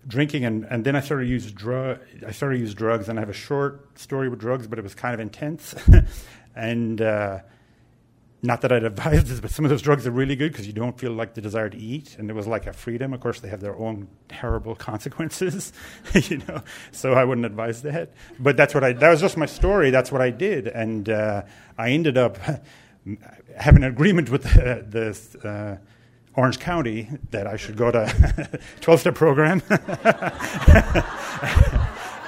[0.07, 1.99] drinking, and, and then I started to use drug.
[2.27, 4.95] I started use drugs, and I have a short story with drugs, but it was
[4.95, 5.75] kind of intense,
[6.57, 7.01] and.
[7.01, 7.41] Uh,
[8.43, 10.73] not that I'd advise this, but some of those drugs are really good because you
[10.73, 13.13] don't feel like the desire to eat, and it was like a freedom.
[13.13, 15.73] Of course, they have their own terrible consequences,
[16.15, 16.63] you know.
[16.93, 18.13] So I wouldn't advise that.
[18.39, 18.93] But that's what I.
[18.93, 19.91] That was just my story.
[19.91, 21.43] That's what I did, and uh,
[21.77, 22.39] I ended up
[23.57, 25.77] having an agreement with the, the uh,
[26.37, 29.63] Orange County that I should go to 12 step program,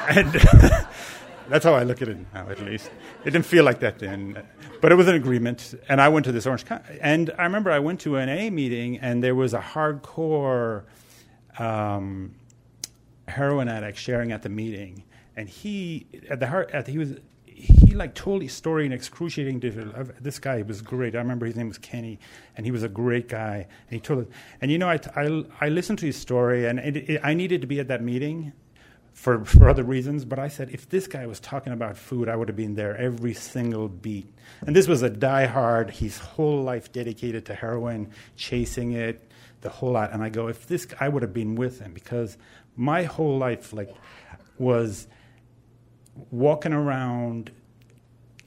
[0.09, 0.33] and
[1.49, 2.91] that's how I look at it now, at least.
[3.25, 4.43] It didn't feel like that then.
[4.81, 6.99] But it was an agreement, and I went to this Orange County.
[7.01, 10.85] And I remember I went to an A meeting, and there was a hardcore
[11.59, 12.35] um,
[13.27, 15.05] heroin addict sharing at the meeting.
[15.37, 17.15] And he, at the heart, at the, he was,
[17.59, 19.93] he like told his story in excruciating detail.
[20.21, 21.15] This guy was great.
[21.15, 22.19] I remember his name was Kenny,
[22.57, 23.67] and he was a great guy.
[23.91, 24.31] And he told it.
[24.61, 27.61] And you know, I, I, I listened to his story, and it, it, I needed
[27.61, 28.53] to be at that meeting
[29.19, 32.37] for, for other reasons, but I said, if this guy was talking about food, I
[32.37, 34.33] would have been there every single beat.
[34.65, 39.29] And this was a die-hard, his whole life dedicated to heroin, chasing it,
[39.61, 40.13] the whole lot.
[40.13, 42.37] And I go, if this, I would have been with him because
[42.77, 43.93] my whole life, like,
[44.57, 45.09] was
[46.31, 47.51] walking around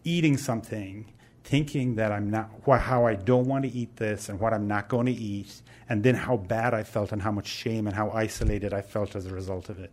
[0.04, 1.12] eating something
[1.44, 4.88] thinking that I'm not, how I don't want to eat this and what I'm not
[4.88, 8.12] going to eat, and then how bad I felt and how much shame and how
[8.12, 9.92] isolated I felt as a result of it.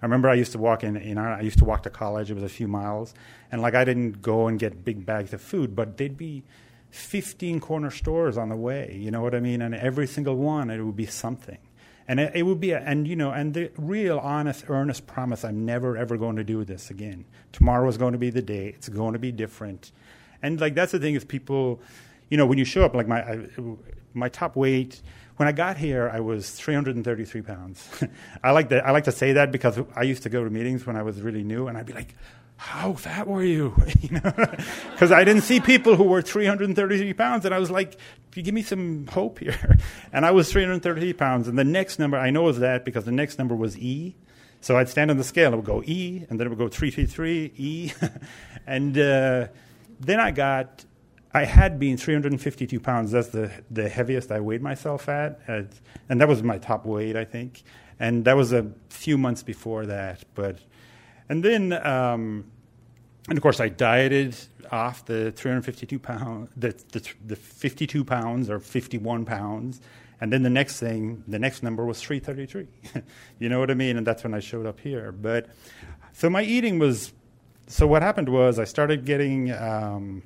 [0.00, 2.30] I remember I used to walk in, know, I used to walk to college.
[2.30, 3.14] It was a few miles,
[3.50, 6.44] and like I didn't go and get big bags of food, but they'd be
[6.90, 8.96] 15 corner stores on the way.
[8.98, 9.62] You know what I mean?
[9.62, 11.58] And every single one, it would be something.
[12.06, 15.44] And it, it would be, a, and you know, and the real, honest, earnest promise:
[15.44, 17.24] I'm never ever going to do this again.
[17.52, 18.68] Tomorrow is going to be the day.
[18.68, 19.92] It's going to be different.
[20.42, 21.80] And like that's the thing is people,
[22.28, 23.46] you know, when you show up, like my I,
[24.12, 25.00] my top weight
[25.36, 27.88] when I got here, I was 333 pounds.
[28.44, 30.86] I like to I like to say that because I used to go to meetings
[30.86, 32.14] when I was really new, and I'd be like,
[32.56, 34.32] "How fat were you?" you know,
[34.92, 37.98] because I didn't see people who were 333 pounds, and I was like, "You
[38.42, 39.78] give me some hope here."
[40.12, 43.12] And I was 333 pounds, and the next number I know is that because the
[43.12, 44.14] next number was E.
[44.60, 46.68] So I'd stand on the scale, it would go E, and then it would go
[46.68, 47.92] 333 E,
[48.66, 49.48] and uh,
[50.00, 50.84] then I got
[51.34, 53.10] I had been 352 pounds.
[53.10, 55.40] That's the, the heaviest I weighed myself at.
[55.48, 55.66] at.
[56.08, 57.64] And that was my top weight, I think.
[57.98, 60.22] And that was a few months before that.
[60.36, 60.60] But,
[61.28, 62.52] and then, um,
[63.28, 64.36] and of course, I dieted
[64.70, 69.80] off the 352 pounds, the, the, the 52 pounds or 51 pounds.
[70.20, 73.02] And then the next thing, the next number was 333.
[73.38, 73.96] you know what I mean?
[73.96, 75.12] And that's when I showed up here.
[75.12, 75.48] But
[76.12, 77.12] so my eating was,
[77.66, 80.22] so what happened was I started getting, um,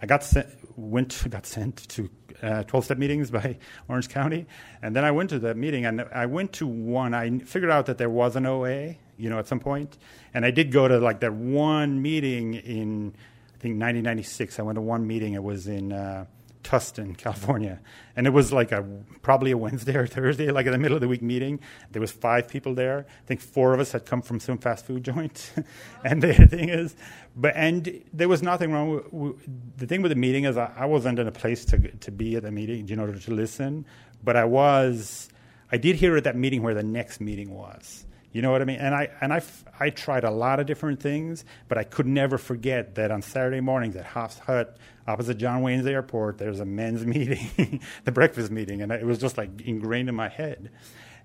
[0.00, 2.10] I got sent, went got sent to
[2.42, 3.58] uh, 12 step meetings by
[3.88, 4.46] Orange County,
[4.82, 7.14] and then I went to that meeting, and I went to one.
[7.14, 9.98] I figured out that there was an OA, you know, at some point.
[10.32, 13.14] and I did go to like that one meeting in
[13.58, 14.60] I think 1996.
[14.60, 15.34] I went to one meeting.
[15.34, 16.26] It was in uh,
[16.62, 17.80] Tustin, California,
[18.14, 18.86] and it was like a
[19.20, 21.58] probably a Wednesday or Thursday, like in the middle of the week meeting.
[21.90, 23.06] There was five people there.
[23.08, 25.50] I think four of us had come from some fast food joint,
[26.04, 26.94] and the thing is,
[27.34, 29.02] but and there was nothing wrong.
[29.10, 32.12] With, the thing with the meeting is I, I, wasn't in a place to to
[32.12, 33.86] be at the meeting, you know, to listen,
[34.22, 35.28] but I was.
[35.70, 38.06] I did hear at that meeting where the next meeting was.
[38.32, 38.78] You know what I mean?
[38.78, 39.42] And I and I,
[39.80, 43.60] I tried a lot of different things, but I could never forget that on Saturday
[43.60, 44.76] mornings at Hof's Hut,
[45.06, 49.38] opposite John Wayne's Airport, there's a men's meeting, the breakfast meeting, and it was just
[49.38, 50.70] like ingrained in my head.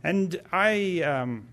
[0.04, 1.48] And I, um,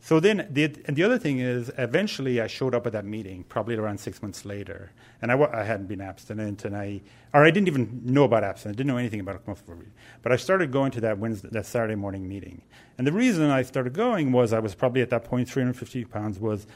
[0.00, 3.44] so then, the, and the other thing is, eventually I showed up at that meeting,
[3.48, 7.00] probably around six months later, and I, I hadn't been abstinent, and I,
[7.34, 9.92] or I didn't even know about abstinence, I didn't know anything about overeating.
[10.22, 12.62] But I started going to that Wednesday, that Saturday morning meeting,
[12.98, 16.38] and the reason I started going was I was probably at that point 350 pounds
[16.38, 16.66] was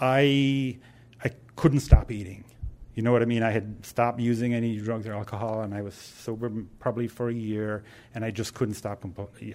[0.00, 0.78] I,
[1.22, 2.44] I couldn't stop eating.
[2.94, 3.42] You know what I mean?
[3.42, 7.34] I had stopped using any drugs or alcohol, and I was sober probably for a
[7.34, 7.84] year,
[8.14, 9.02] and I just couldn't stop.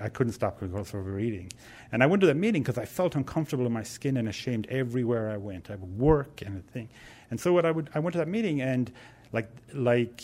[0.01, 1.51] I couldn't stop compulsive overeating.
[1.91, 4.65] And I went to that meeting because I felt uncomfortable in my skin and ashamed
[4.69, 5.69] everywhere I went.
[5.69, 6.89] I would work and a thing,
[7.29, 8.91] and so what I would I went to that meeting and
[9.31, 10.23] like like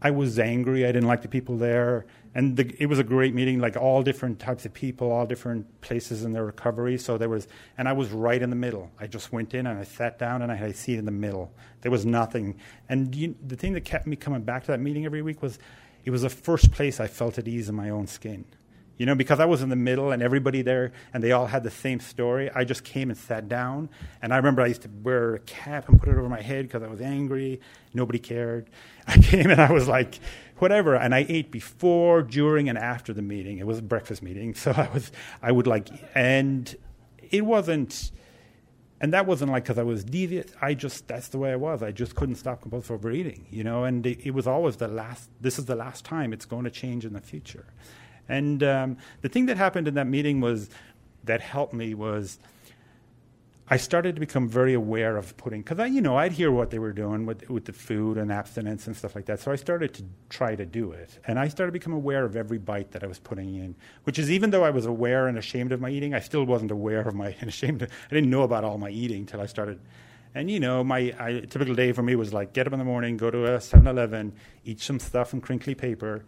[0.00, 0.84] I was angry.
[0.84, 3.58] I didn't like the people there, and the, it was a great meeting.
[3.58, 6.98] Like all different types of people, all different places in their recovery.
[6.98, 8.90] So there was, and I was right in the middle.
[8.98, 11.10] I just went in and I sat down and I had a seat in the
[11.10, 11.52] middle.
[11.80, 12.56] There was nothing.
[12.88, 15.58] And you, the thing that kept me coming back to that meeting every week was,
[16.04, 18.44] it was the first place I felt at ease in my own skin.
[18.98, 21.62] You know, because I was in the middle and everybody there and they all had
[21.62, 23.90] the same story, I just came and sat down.
[24.20, 26.66] And I remember I used to wear a cap and put it over my head
[26.66, 27.60] because I was angry.
[27.94, 28.68] Nobody cared.
[29.06, 30.18] I came and I was like,
[30.58, 30.94] whatever.
[30.94, 33.58] And I ate before, during, and after the meeting.
[33.58, 34.54] It was a breakfast meeting.
[34.68, 36.74] So I was, I would like, and
[37.30, 38.10] it wasn't,
[39.00, 40.46] and that wasn't like because I was devious.
[40.60, 41.82] I just, that's the way I was.
[41.82, 45.30] I just couldn't stop compulsive overeating, you know, and it, it was always the last,
[45.40, 47.66] this is the last time it's going to change in the future.
[48.28, 50.70] And um, the thing that happened in that meeting was
[51.24, 52.38] that helped me was
[53.70, 56.70] I started to become very aware of putting because I, you know, I'd hear what
[56.70, 59.40] they were doing with with the food and abstinence and stuff like that.
[59.40, 62.34] So I started to try to do it, and I started to become aware of
[62.34, 63.74] every bite that I was putting in.
[64.04, 66.70] Which is even though I was aware and ashamed of my eating, I still wasn't
[66.70, 67.82] aware of my and ashamed.
[67.82, 69.80] Of, I didn't know about all my eating till I started.
[70.34, 72.84] And you know, my I, typical day for me was like get up in the
[72.86, 74.32] morning, go to a 7-Eleven,
[74.64, 76.24] eat some stuff in crinkly paper,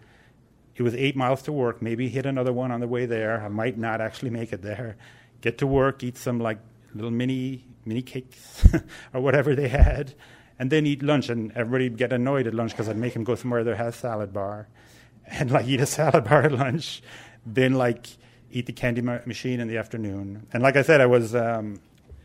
[0.76, 3.43] it was eight miles to work, maybe hit another one on the way there.
[3.43, 4.97] I might not actually make it there.
[5.43, 6.59] Get to work, eat some like
[6.95, 8.66] little mini mini cakes
[9.14, 10.14] or whatever they had,
[10.59, 11.28] and then eat lunch.
[11.28, 13.97] And everybody would get annoyed at lunch because I'd make them go somewhere that has
[13.97, 14.68] salad bar,
[15.26, 17.03] and like eat a salad bar at lunch,
[17.47, 18.07] then like
[18.51, 20.47] eat the candy ma- machine in the afternoon.
[20.53, 21.34] And like I said, I was.
[21.34, 21.80] Um,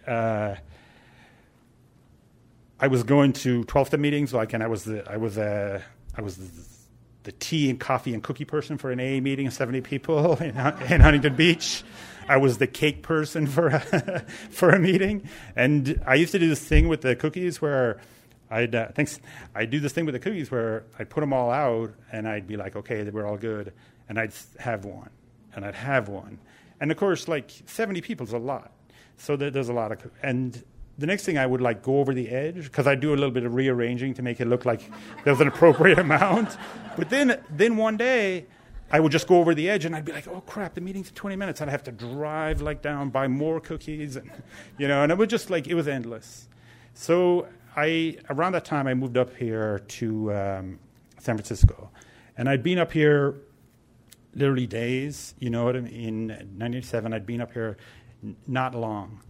[0.08, 0.56] uh,
[2.80, 5.82] I was going to 12 step meetings, like, and I was the, I was, uh,
[6.16, 6.66] I was the,
[7.24, 10.50] the tea and coffee and cookie person for an AA meeting of 70 people in,
[10.50, 11.84] in Huntington Beach.
[12.28, 16.48] I was the cake person for a, for a meeting, and I used to do
[16.48, 18.02] this thing with the cookies where
[18.50, 19.20] I'd uh, thanks.
[19.54, 22.48] I do this thing with the cookies where I'd put them all out, and I'd
[22.48, 23.74] be like, okay, we're all good,
[24.10, 25.10] and I'd have one,
[25.56, 26.40] and I'd have one,
[26.80, 28.72] and of course, like 70 people is a lot,
[29.18, 30.64] so there's a lot of, and
[30.98, 33.32] the next thing I would like go over the edge because I do a little
[33.32, 34.82] bit of rearranging to make it look like
[35.26, 36.58] there's an appropriate amount.
[36.96, 38.46] But then, then one day,
[38.92, 41.10] I would just go over the edge and I'd be like, "Oh crap, the meeting's
[41.10, 44.30] in 20 minutes." I'd have to drive like down, buy more cookies, and
[44.78, 46.48] you know, and it was just like it was endless.
[46.94, 50.80] So I around that time I moved up here to um,
[51.18, 51.90] San Francisco,
[52.38, 53.36] and I'd been up here
[54.34, 55.34] literally days.
[55.40, 57.78] You know, in '97 I'd been up here
[58.48, 59.22] not long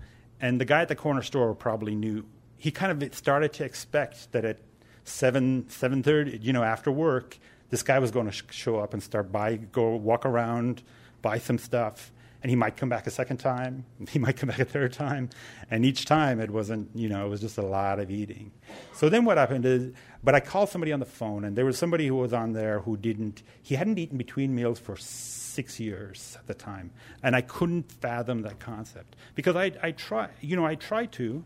[0.41, 2.26] and the guy at the corner store probably knew.
[2.58, 4.60] He kind of started to expect that at
[5.03, 7.38] seven seven thirty, you know, after work,
[7.70, 10.84] this guy was going to sh- show up and start buy, go walk around,
[11.22, 12.11] buy some stuff.
[12.43, 15.30] and he might come back a second time, he might come back a third time,
[15.72, 18.51] and each time it wasn't, you know, it was just a lot of eating.
[18.93, 19.91] So then what happened is,
[20.24, 22.82] but I called somebody on the phone, and there was somebody who was on there
[22.82, 26.91] who didn't, he hadn't eaten between meals for six years at the time,
[27.24, 31.43] and I couldn't fathom that concept because I, I try, you know, I tried to,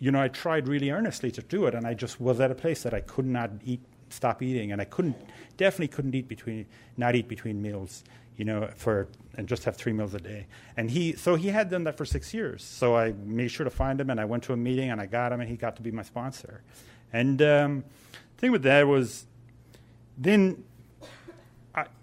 [0.00, 2.56] you know, I tried really earnestly to do it, and I just was at a
[2.56, 3.82] place that I could not eat,
[4.14, 5.16] stop eating, and I couldn't,
[5.56, 8.04] definitely couldn't eat between, not eat between meals,
[8.36, 10.46] you know, for and just have three meals a day.
[10.76, 12.62] And he, so he had done that for six years.
[12.62, 15.06] So I made sure to find him, and I went to a meeting, and I
[15.06, 16.62] got him, and he got to be my sponsor.
[17.12, 19.26] And um, the thing with that was,
[20.16, 20.64] then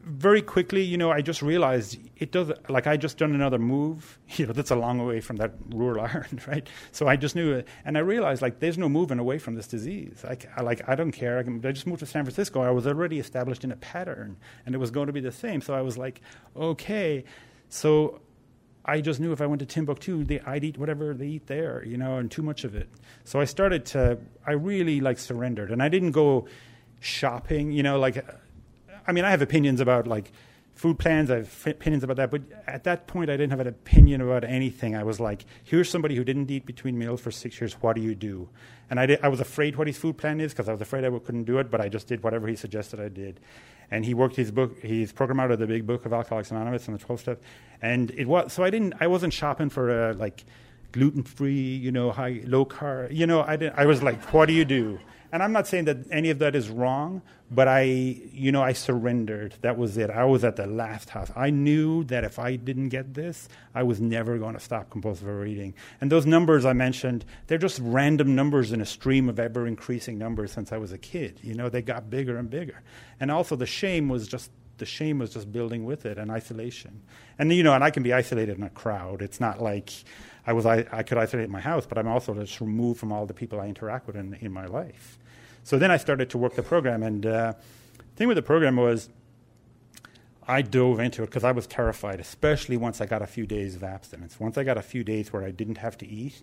[0.03, 2.51] very quickly, you know, I just realized it does.
[2.69, 4.17] Like I just done another move.
[4.37, 6.67] You know, that's a long way from that rural Ireland, right?
[6.93, 9.67] So I just knew it, and I realized like there's no moving away from this
[9.67, 10.23] disease.
[10.23, 11.37] Like I like I don't care.
[11.37, 12.61] I, can, I just moved to San Francisco.
[12.61, 15.59] I was already established in a pattern, and it was going to be the same.
[15.61, 16.21] So I was like,
[16.55, 17.25] okay.
[17.67, 18.21] So
[18.85, 21.83] I just knew if I went to Timbuktu, they, I'd eat whatever they eat there,
[21.85, 22.89] you know, and too much of it.
[23.25, 24.17] So I started to.
[24.47, 26.47] I really like surrendered, and I didn't go
[27.01, 28.23] shopping, you know, like
[29.07, 30.31] I mean, I have opinions about like
[30.73, 31.29] food plans.
[31.29, 34.43] I have opinions about that, but at that point, I didn't have an opinion about
[34.43, 34.95] anything.
[34.95, 37.73] I was like, here's somebody who didn't eat between meals for six years.
[37.73, 38.49] What do you do?
[38.89, 41.05] And I, did, I was afraid what his food plan is because I was afraid
[41.05, 43.39] I couldn't do it, but I just did whatever he suggested I did.
[43.89, 46.87] And he worked his book, his program out of the big book of Alcoholics Anonymous
[46.87, 47.41] and the 12 steps.
[47.81, 50.45] And it was, so I didn't, I wasn't shopping for a, like,
[50.91, 53.13] gluten free, you know, high, low carb.
[53.13, 54.99] You know, I, didn't, I was like, what do you do?
[55.33, 58.73] And I'm not saying that any of that is wrong, but I, you know, I
[58.73, 59.55] surrendered.
[59.61, 60.09] That was it.
[60.09, 61.31] I was at the last house.
[61.35, 65.27] I knew that if I didn't get this, I was never going to stop compulsive
[65.27, 65.73] overeating.
[66.01, 70.17] And those numbers I mentioned, they're just random numbers in a stream of ever increasing
[70.17, 71.39] numbers since I was a kid.
[71.41, 72.81] You know, they got bigger and bigger.
[73.19, 77.03] And also the shame was just the shame was just building with it and isolation.
[77.37, 79.21] And you know, and I can be isolated in a crowd.
[79.21, 79.91] It's not like
[80.45, 83.25] I was I, I could isolate my house, but I'm also just removed from all
[83.25, 85.19] the people I interact with in, in my life.
[85.63, 87.53] So then I started to work the program, and uh,
[87.97, 89.09] the thing with the program was
[90.47, 93.75] I dove into it because I was terrified, especially once I got a few days
[93.75, 94.39] of abstinence.
[94.39, 96.41] Once I got a few days where I didn't have to eat,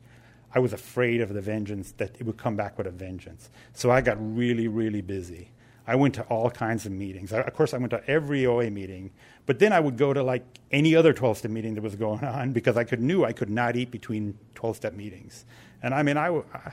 [0.54, 3.50] I was afraid of the vengeance that it would come back with a vengeance.
[3.74, 5.50] So I got really, really busy.
[5.88, 7.32] I went to all kinds of meetings.
[7.32, 9.10] I, of course, I went to every OA meeting,
[9.46, 12.22] but then I would go to like any other 12 step meeting that was going
[12.36, 15.46] on because I could knew I could not eat between 12 step meetings.
[15.82, 16.72] And I mean, I, I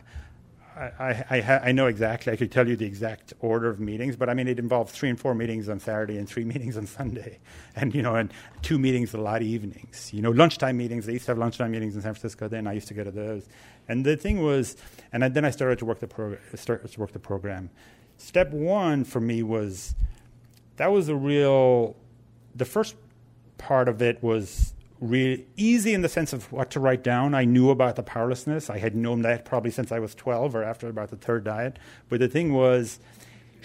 [0.78, 2.34] I, I, I, know exactly.
[2.34, 5.10] I could tell you the exact order of meetings, but I mean, it involved three
[5.10, 7.40] and four meetings on Saturday and three meetings on Sunday,
[7.78, 10.14] and you know, and two meetings a lot of evenings.
[10.14, 11.06] You know, lunchtime meetings.
[11.06, 12.50] They used to have lunchtime meetings in San Francisco.
[12.50, 13.48] Then I used to go to those,
[13.88, 14.76] and the thing was,
[15.14, 16.42] and then I started to work the program.
[16.56, 17.70] Start to work the program.
[18.18, 19.96] Step one for me was
[20.78, 21.96] that was a real.
[22.56, 22.96] The first
[23.58, 27.34] part of it was really easy in the sense of what to write down.
[27.34, 28.70] I knew about the powerlessness.
[28.70, 31.78] I had known that probably since I was 12 or after about the third diet.
[32.10, 33.00] But the thing was,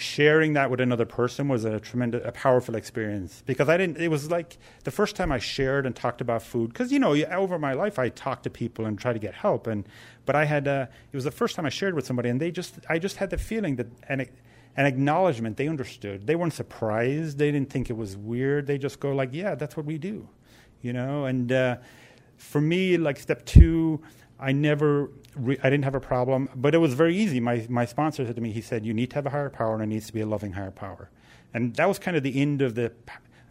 [0.01, 3.99] sharing that with another person was a tremendous, a powerful experience because I didn't.
[3.99, 7.15] It was like the first time I shared and talked about food because you know
[7.15, 9.89] over my life I talked to people and try to get help and
[10.27, 12.51] but I had uh, it was the first time I shared with somebody and they
[12.51, 14.27] just I just had the feeling that an
[14.77, 19.13] acknowledgement they understood they weren't surprised they didn't think it was weird they just go
[19.13, 20.29] like yeah that's what we do
[20.83, 21.25] you know.
[21.25, 21.77] And uh,
[22.37, 24.01] for me, like step two,
[24.41, 27.41] I never, re- I didn't have a problem, but it was very easy.
[27.41, 29.75] My my sponsor said to me, he said, "You need to have a higher power,
[29.75, 31.11] and it needs to be a loving higher power."
[31.53, 32.93] And that was kind of the end of the.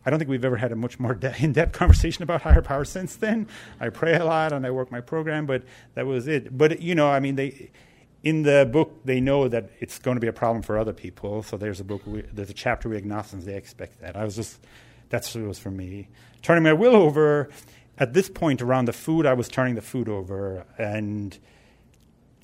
[0.05, 2.85] I don't think we've ever had a much more de- in-depth conversation about higher power
[2.85, 3.47] since then.
[3.79, 5.63] I pray a lot and I work my program, but
[5.95, 6.57] that was it.
[6.57, 7.71] But you know, I mean, they
[8.23, 11.43] in the book they know that it's going to be a problem for other people.
[11.43, 13.45] So there's a book, there's a chapter we agnostics.
[13.45, 14.15] They expect that.
[14.15, 14.59] I was just
[15.09, 16.07] that's what it was for me.
[16.41, 17.49] Turning my will over,
[17.99, 21.37] at this point around the food, I was turning the food over and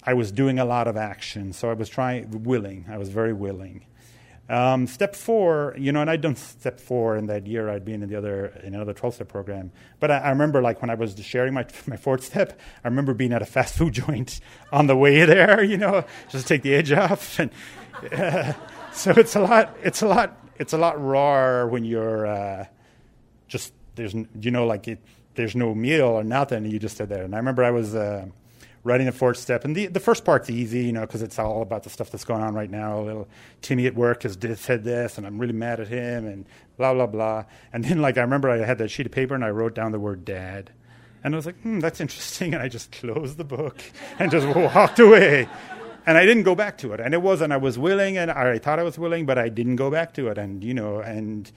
[0.03, 1.53] I was doing a lot of action.
[1.53, 2.86] So I was trying, willing.
[2.90, 3.86] I was very willing.
[4.48, 7.68] Um, step four, you know, and I'd done step four in that year.
[7.68, 9.72] I'd been in the other in another twelve step program.
[9.99, 13.15] But I, I, remember, like when I was sharing my my fourth step, I remember
[13.15, 14.40] being at a fast food joint
[14.72, 15.64] on the way there.
[15.64, 17.40] You know, just to take the edge off.
[18.03, 18.53] And uh,
[18.91, 19.76] so it's a lot.
[19.82, 22.65] It's a lot it's a lot rawer when you're uh,
[23.48, 24.99] just there's you know like it,
[25.36, 26.66] there's no meal or nothing.
[26.66, 27.24] You just sit there.
[27.24, 28.26] And I remember I was uh,
[28.84, 31.62] writing the fourth step, and the the first part's easy, you know, because it's all
[31.62, 32.99] about the stuff that's going on right now.
[32.99, 33.28] A little
[33.62, 36.45] Timmy at work has said this, and I'm really mad at him, and
[36.78, 37.45] blah blah blah.
[37.74, 39.91] And then like I remember I had that sheet of paper and I wrote down
[39.91, 40.72] the word dad.
[41.24, 42.53] And I was like, hmm, that's interesting.
[42.53, 43.82] And I just closed the book
[44.20, 45.49] and just walked away
[46.06, 46.99] and I didn't go back to it.
[46.99, 49.76] And it wasn't I was willing, and I thought I was willing, but I didn't
[49.76, 50.38] go back to it.
[50.38, 51.52] And you know, and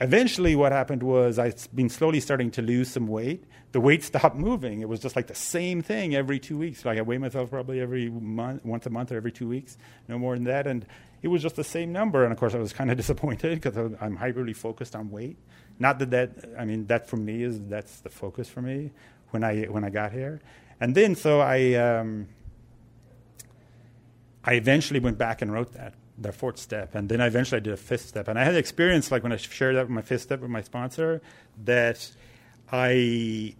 [0.00, 3.44] eventually, what happened was I'd been slowly starting to lose some weight.
[3.72, 4.80] The weight stopped moving.
[4.80, 6.84] It was just like the same thing every two weeks.
[6.84, 9.78] Like I weigh myself probably every month, once a month or every two weeks,
[10.08, 10.66] no more than that.
[10.66, 10.86] And
[11.22, 12.24] it was just the same number.
[12.24, 15.36] And of course, I was kind of disappointed because I'm hyperly focused on weight.
[15.78, 18.90] Not that that, I mean, that for me is, that's the focus for me
[19.30, 20.40] when I, when I got here.
[20.80, 22.28] And then, so I, um,
[24.44, 26.94] I eventually went back and wrote that, the fourth step.
[26.94, 28.28] And then eventually I did a fifth step.
[28.28, 30.62] And I had experience, like when I shared that with my fifth step with my
[30.62, 31.20] sponsor,
[31.64, 32.10] that
[32.70, 33.54] I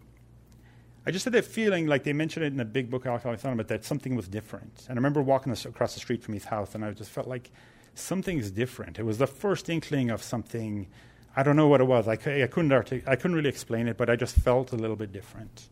[1.04, 3.66] I just had that feeling, like they mentioned it in the big book, Alcoholics Anonymous,
[3.66, 4.86] that something was different.
[4.88, 7.50] And I remember walking across the street from his house, and I just felt like
[7.94, 9.00] something's different.
[9.00, 10.86] It was the first inkling of something.
[11.34, 12.06] I don't know what it was.
[12.06, 14.96] I, I couldn't artic- I couldn't really explain it, but I just felt a little
[14.96, 15.68] bit different.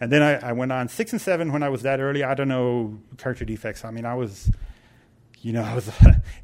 [0.00, 2.24] And then I, I went on six and seven when I was that early.
[2.24, 3.84] I don't know character defects.
[3.84, 4.50] I mean, I was
[5.42, 5.90] you know, was,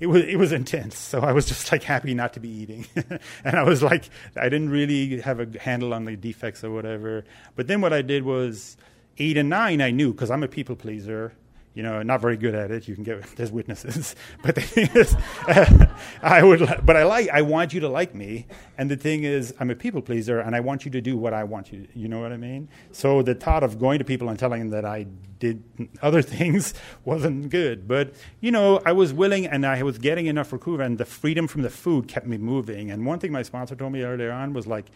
[0.01, 0.99] it was it was intense.
[0.99, 2.87] So I was just like happy not to be eating,
[3.45, 7.25] and I was like, I didn't really have a handle on the defects or whatever.
[7.57, 8.77] But then what I did was
[9.19, 9.81] eight and nine.
[9.81, 11.33] I knew because I'm a people pleaser
[11.75, 12.89] you know, not very good at it.
[12.89, 15.15] You can get there's witnesses, but the thing is,
[15.47, 15.87] uh,
[16.23, 18.47] I would, but I like, I want you to like me,
[18.77, 21.33] and the thing is, I'm a people pleaser, and I want you to do what
[21.33, 21.87] I want you.
[21.95, 22.69] You know what I mean?
[22.93, 25.07] So the thought of going to people and telling them that I
[25.39, 25.63] did
[26.03, 26.75] other things
[27.05, 30.99] wasn't good, but you know, I was willing, and I was getting enough Kuva, and
[30.99, 32.91] the freedom from the food kept me moving.
[32.91, 34.87] And one thing my sponsor told me earlier on was like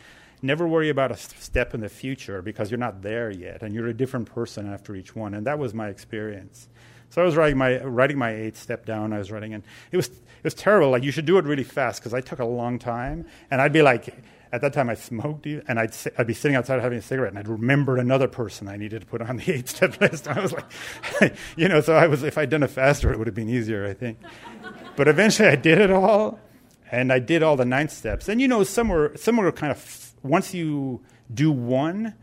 [0.42, 3.86] never worry about a step in the future because you're not there yet and you're
[3.86, 6.68] a different person after each one and that was my experience
[7.10, 9.96] so i was writing my writing my eighth step down i was writing and it
[9.96, 12.44] was it was terrible like you should do it really fast because i took a
[12.44, 16.34] long time and i'd be like at that time I smoked, and I'd, I'd be
[16.34, 19.38] sitting outside having a cigarette, and I'd remembered another person I needed to put on
[19.38, 20.28] the eight step list.
[20.28, 23.26] I was like, you know, so I was, if I'd done it faster, it would
[23.26, 24.18] have been easier, I think.
[24.94, 26.38] But eventually I did it all,
[26.90, 28.28] and I did all the ninth steps.
[28.28, 31.00] And, you know, some were, some were kind of once you
[31.32, 32.14] do one,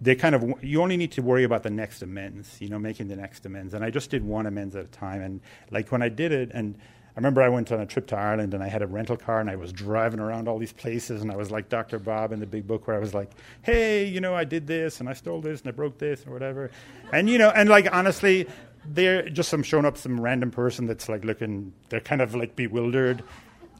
[0.00, 3.08] they kind of you only need to worry about the next amends, you know, making
[3.08, 3.74] the next amends.
[3.74, 5.22] And I just did one amends at a time.
[5.22, 5.40] And
[5.70, 8.54] like when I did it, and I remember I went on a trip to Ireland
[8.54, 11.30] and I had a rental car and I was driving around all these places and
[11.30, 11.98] I was like Dr.
[11.98, 13.30] Bob in the big book where I was like,
[13.62, 16.32] hey, you know, I did this and I stole this and I broke this or
[16.32, 16.70] whatever.
[17.12, 18.46] And you know, and like honestly,
[18.86, 22.56] they're just some showing up some random person that's like looking they're kind of like
[22.56, 23.22] bewildered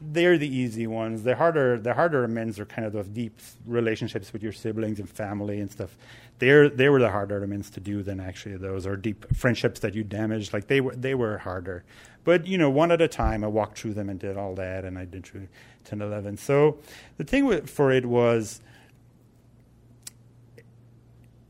[0.01, 1.23] they're the easy ones.
[1.23, 5.07] The harder, the harder amends are kind of those deep relationships with your siblings and
[5.07, 5.95] family and stuff.
[6.39, 9.93] They're they were the harder amends to do than actually those or deep friendships that
[9.93, 10.53] you damaged.
[10.53, 11.83] Like they were they were harder.
[12.23, 14.85] But you know, one at a time, I walked through them and did all that,
[14.85, 15.47] and I did through
[15.85, 16.37] 10, 11.
[16.37, 16.77] So
[17.17, 18.61] the thing with, for it was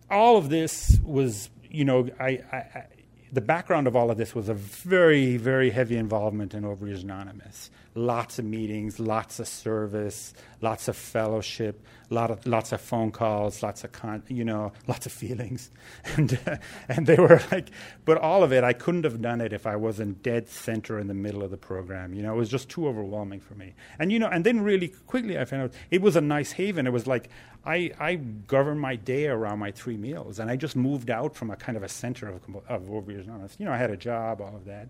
[0.09, 2.85] all of this was you know I, I
[3.31, 7.71] the background of all of this was a very, very heavy involvement in Overeaters Anonymous.
[7.93, 13.61] Lots of meetings, lots of service, lots of fellowship, lot of, lots of phone calls,
[13.63, 15.69] lots of con- you know, lots of feelings,
[16.15, 16.57] and uh,
[16.89, 17.69] and they were like,
[18.05, 21.07] but all of it, I couldn't have done it if I wasn't dead center in
[21.07, 22.13] the middle of the program.
[22.13, 23.73] You know, it was just too overwhelming for me.
[23.99, 26.87] And you know, and then really quickly I found out it was a nice haven.
[26.87, 27.29] It was like
[27.65, 31.51] I I governed my day around my three meals, and I just moved out from
[31.51, 33.59] a kind of a center of of Overeaters.
[33.59, 34.87] You know, I had a job, all of that,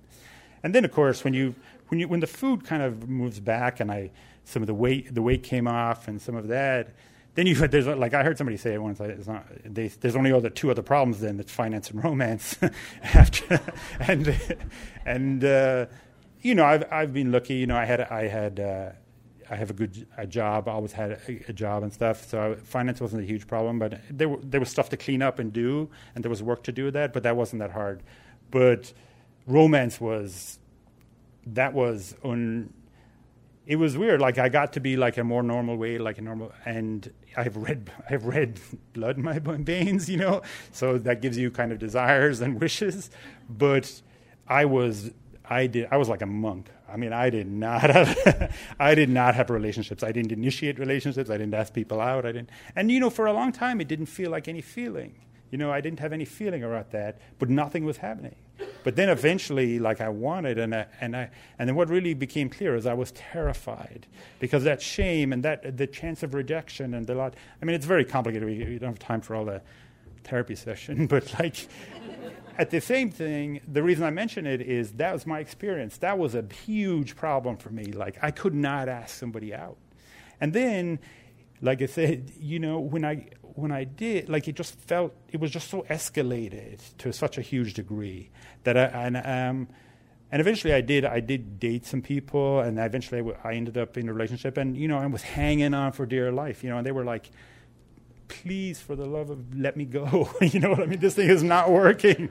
[0.63, 1.55] and then of course when you
[1.91, 4.11] when you when the food kind of moves back, and I
[4.43, 6.95] some of the weight the weight came off, and some of that
[7.35, 8.99] then you there's like I heard somebody say it once.
[8.99, 11.39] It's not, they, there's only other two other problems then.
[11.39, 12.57] It's finance and romance.
[13.03, 13.61] After
[13.99, 14.35] and
[15.05, 15.85] and uh,
[16.41, 17.55] you know I've I've been lucky.
[17.55, 18.91] You know I had I had uh,
[19.49, 20.67] I have a good a job.
[20.67, 22.27] I always had a, a, job and stuff.
[22.27, 23.79] So finance wasn't a huge problem.
[23.79, 26.63] But there were, there was stuff to clean up and do, and there was work
[26.63, 27.13] to do with that.
[27.13, 28.03] But that wasn't that hard.
[28.49, 28.93] But
[29.47, 30.59] romance was
[31.45, 32.73] that was un
[33.71, 34.19] it was weird.
[34.19, 37.43] Like I got to be like a more normal way, like a normal, and I
[37.43, 38.59] have red, I have red
[38.93, 40.41] blood in my veins, you know.
[40.71, 43.09] So that gives you kind of desires and wishes.
[43.49, 44.01] But
[44.47, 45.11] I was,
[45.45, 46.69] I did, I was like a monk.
[46.91, 50.03] I mean, I did not have, I did not have relationships.
[50.03, 51.29] I didn't initiate relationships.
[51.29, 52.25] I didn't ask people out.
[52.25, 55.15] I didn't, and you know, for a long time, it didn't feel like any feeling.
[55.51, 58.35] You know, I didn't have any feeling about that, but nothing was happening.
[58.83, 61.29] But then eventually, like I wanted, and I, and I,
[61.59, 64.07] and then what really became clear is I was terrified
[64.39, 67.35] because that shame and that the chance of rejection and the lot.
[67.61, 68.47] I mean, it's very complicated.
[68.47, 69.61] We, we don't have time for all the
[70.23, 71.67] therapy session, but like
[72.57, 75.97] at the same thing, the reason I mention it is that was my experience.
[75.97, 77.85] That was a huge problem for me.
[77.85, 79.77] Like I could not ask somebody out,
[80.39, 80.99] and then,
[81.61, 85.39] like I said, you know, when I when I did, like it just felt it
[85.39, 88.29] was just so escalated to such a huge degree
[88.63, 89.67] that I and um,
[90.31, 91.03] and eventually I did.
[91.03, 94.57] I did date some people, and eventually I ended up in a relationship.
[94.57, 96.63] And you know, I was hanging on for dear life.
[96.63, 97.29] You know, and they were like,
[98.29, 100.99] "Please, for the love of, let me go." you know what I mean?
[100.99, 102.29] This thing is not working.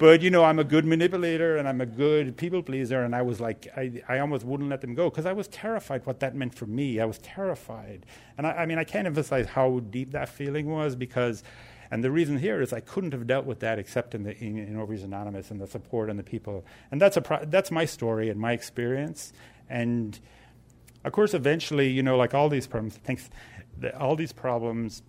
[0.00, 3.02] But you know, I'm a good manipulator and I'm a good people pleaser.
[3.02, 6.06] And I was like, I, I almost wouldn't let them go because I was terrified
[6.06, 6.98] what that meant for me.
[7.00, 8.06] I was terrified,
[8.38, 11.44] and I, I mean, I can't emphasize how deep that feeling was because.
[11.92, 14.56] And the reason here is I couldn't have dealt with that except in the in,
[14.58, 16.64] in Overeaters Anonymous and the support and the people.
[16.92, 19.32] And that's a pro- that's my story and my experience.
[19.68, 20.18] And
[21.04, 23.28] of course, eventually, you know, like all these problems, thanks,
[23.98, 25.02] all these problems,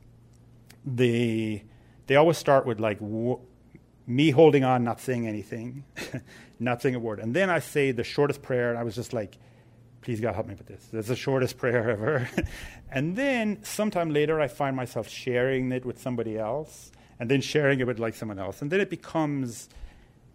[0.84, 1.64] they
[2.08, 3.40] they always start with like w-
[4.08, 5.84] me holding on, not saying anything,
[6.60, 9.14] not saying a word, and then I say the shortest prayer, and I was just
[9.14, 9.38] like,
[10.02, 10.88] please God help me with this.
[10.92, 12.30] It's the shortest prayer ever.
[12.92, 17.80] and then sometime later, I find myself sharing it with somebody else, and then sharing
[17.80, 19.70] it with like someone else, and then it becomes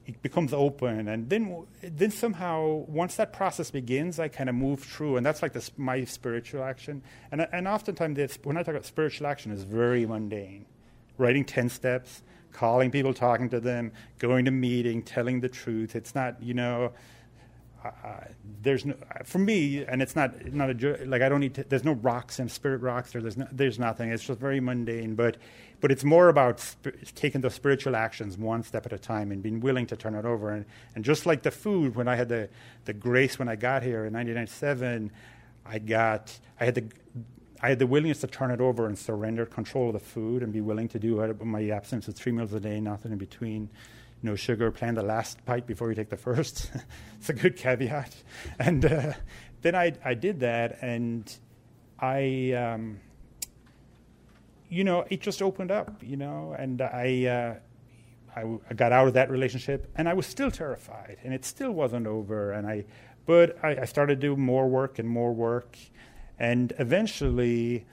[0.07, 4.81] it becomes open, and then then somehow once that process begins, I kind of move
[4.81, 7.03] through, and that's like this, my spiritual action.
[7.33, 10.67] And and oftentimes, this, when I talk about spiritual action, is very mundane,
[11.19, 12.23] writing ten steps.
[12.57, 15.95] Calling people, talking to them, going to meeting, telling the truth.
[15.95, 16.93] It's not, you know,
[17.85, 18.21] uh,
[18.63, 21.65] there's no for me, and it's not not a like I don't need to.
[21.65, 24.11] There's no rocks and spirit rocks, or there's no, there's nothing.
[24.11, 25.37] It's just very mundane, but
[25.83, 29.43] but it's more about sp- taking those spiritual actions one step at a time and
[29.43, 30.51] being willing to turn it over.
[30.51, 30.65] And
[30.95, 32.49] and just like the food, when I had the
[32.87, 35.13] the grace when I got here in 1997,
[35.67, 36.85] I got I had the
[37.63, 40.53] I had the willingness to turn it over and surrender control of the food and
[40.53, 41.43] be willing to do it.
[41.45, 43.71] My absence of three meals a day, nothing in between
[44.23, 46.71] no sugar, plan the last bite before you take the first.
[47.19, 48.15] it's a good caveat.
[48.59, 49.13] And uh,
[49.63, 51.35] then I, I did that, and
[51.99, 53.01] I, um,
[54.69, 57.55] you know, it just opened up, you know, and I, uh,
[58.35, 61.45] I, w- I got out of that relationship, and I was still terrified, and it
[61.45, 62.53] still wasn't over.
[62.53, 62.85] And I,
[63.25, 65.77] but I, I started to do more work and more work,
[66.39, 67.87] and eventually,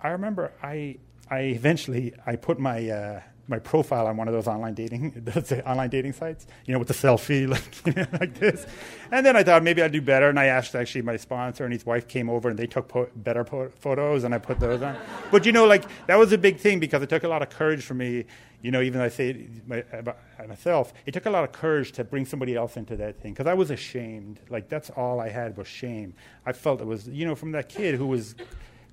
[0.00, 0.96] I remember I,
[1.30, 5.50] I eventually I put my uh, my profile on one of those online dating those
[5.50, 8.64] uh, online dating sites, you know, with the selfie like you know, like this.
[9.10, 11.72] And then I thought maybe I'd do better, and I asked actually my sponsor and
[11.72, 14.80] his wife came over and they took po- better po- photos, and I put those
[14.80, 14.96] on.
[15.30, 17.50] But you know, like that was a big thing because it took a lot of
[17.50, 18.24] courage for me.
[18.62, 21.52] You know, even though I say my, about uh, myself, it took a lot of
[21.52, 24.38] courage to bring somebody else into that thing because I was ashamed.
[24.48, 26.14] Like that's all I had was shame.
[26.44, 28.34] I felt it was, you know, from that kid who was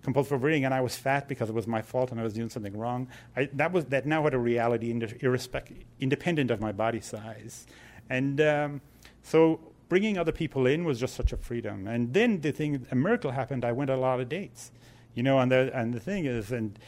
[0.07, 2.47] compulsive overeating, and I was fat because it was my fault and I was doing
[2.49, 3.09] something wrong.
[3.35, 4.89] I, that was that now had a reality
[5.19, 7.67] irrespect, independent of my body size,
[8.09, 8.81] and um,
[9.21, 9.59] so
[9.89, 11.87] bringing other people in was just such a freedom.
[11.87, 13.65] And then the thing, a miracle happened.
[13.65, 14.71] I went on a lot of dates,
[15.13, 16.79] you know, and the and the thing is, and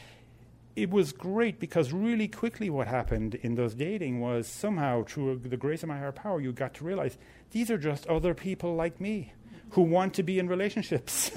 [0.74, 5.58] it was great because really quickly what happened in those dating was somehow through the
[5.58, 7.18] grace of my higher power, you got to realize
[7.50, 9.34] these are just other people like me
[9.70, 11.30] who want to be in relationships.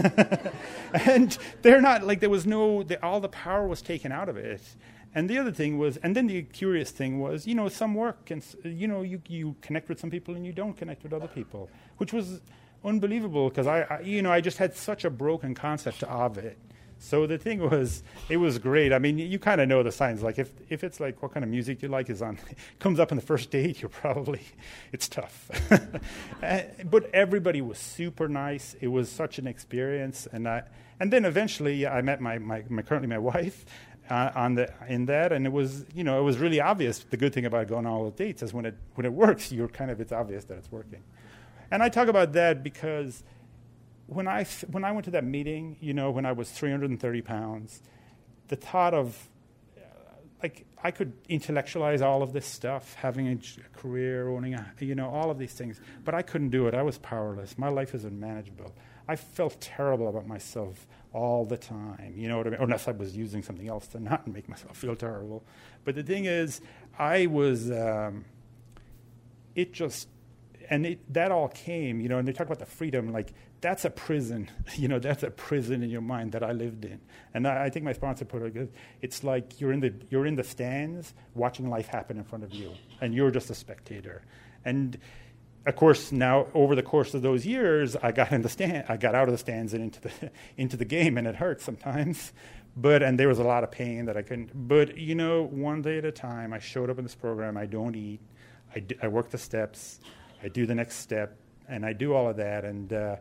[0.93, 4.37] and they're not like there was no, the, all the power was taken out of
[4.37, 4.61] it.
[5.15, 8.31] And the other thing was, and then the curious thing was, you know, some work
[8.31, 11.27] and, you know, you, you connect with some people and you don't connect with other
[11.27, 12.41] people, which was
[12.83, 16.57] unbelievable because I, I, you know, I just had such a broken concept of it.
[17.03, 18.93] So the thing was, it was great.
[18.93, 20.23] I mean, you kind of know the signs.
[20.23, 22.39] Like if, if it's like what kind of music you like is on,
[22.79, 24.39] comes up in the first date, you're probably,
[24.93, 25.51] it's tough.
[26.39, 28.77] but everybody was super nice.
[28.79, 30.63] It was such an experience, and I,
[30.97, 33.65] and then eventually I met my, my, my currently my wife.
[34.09, 36.99] Uh, on the in that, and it was you know it was really obvious.
[36.99, 39.49] The good thing about going on all the dates is when it when it works,
[39.49, 41.01] you're kind of it's obvious that it's working.
[41.71, 43.23] And I talk about that because
[44.13, 47.81] when I, when I went to that meeting, you know, when I was 330 pounds,
[48.47, 49.29] the thought of,
[49.77, 49.81] uh,
[50.41, 53.37] like, I could intellectualize all of this stuff, having a
[53.77, 56.73] career, owning a, you know, all of these things, but I couldn't do it.
[56.73, 57.57] I was powerless.
[57.57, 58.73] My life is unmanageable.
[59.07, 62.59] I felt terrible about myself all the time, you know what I mean?
[62.61, 65.43] Unless I was using something else to not make myself feel terrible.
[65.83, 66.61] But the thing is,
[66.97, 68.25] I was, um,
[69.55, 70.07] it just,
[70.73, 73.31] and it, that all came, you know, and they talk about the freedom, like
[73.61, 76.99] that's a prison, you know, that's a prison in your mind that I lived in.
[77.35, 78.73] And I, I think my sponsor put it good.
[78.99, 82.55] It's like you're in the you're in the stands watching life happen in front of
[82.55, 82.71] you,
[83.01, 84.23] and you're just a spectator.
[84.65, 84.97] And
[85.67, 88.97] of course, now over the course of those years, I got in the stand, I
[88.97, 92.33] got out of the stands and into the into the game, and it hurt sometimes.
[92.75, 94.49] But and there was a lot of pain that I couldn't.
[94.67, 97.57] But you know, one day at a time, I showed up in this program.
[97.57, 98.21] I don't eat.
[98.75, 99.99] I, d- I work the steps.
[100.43, 101.37] I do the next step,
[101.67, 102.65] and I do all of that.
[102.65, 103.15] And uh,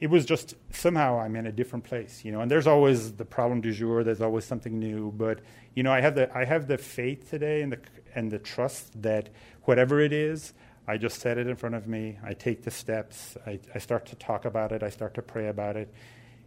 [0.00, 2.40] it was just somehow I'm in a different place, you know.
[2.40, 4.04] And there's always the problem du jour.
[4.04, 5.12] There's always something new.
[5.12, 5.40] But
[5.74, 7.80] you know, I have the I have the faith today and the
[8.14, 9.30] and the trust that
[9.62, 10.52] whatever it is,
[10.86, 12.18] I just set it in front of me.
[12.22, 13.36] I take the steps.
[13.46, 14.82] I, I start to talk about it.
[14.82, 15.92] I start to pray about it.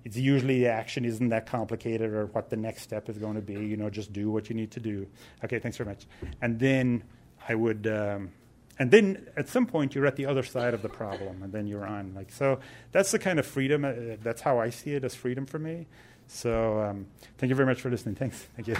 [0.05, 3.41] It's usually the action isn't that complicated or what the next step is going to
[3.41, 3.55] be.
[3.55, 5.07] You know, just do what you need to do.
[5.43, 6.05] Okay, thanks very much.
[6.41, 7.03] And then
[7.49, 8.31] I would, um,
[8.79, 11.67] and then at some point you're at the other side of the problem, and then
[11.67, 12.13] you're on.
[12.15, 12.59] Like so,
[12.91, 13.85] that's the kind of freedom.
[13.85, 15.87] Uh, that's how I see it as freedom for me.
[16.27, 18.15] So um, thank you very much for listening.
[18.15, 18.45] Thanks.
[18.55, 18.75] Thank you.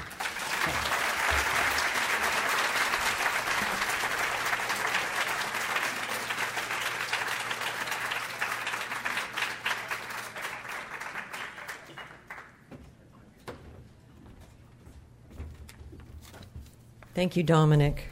[17.18, 18.10] Thank you, Dominic.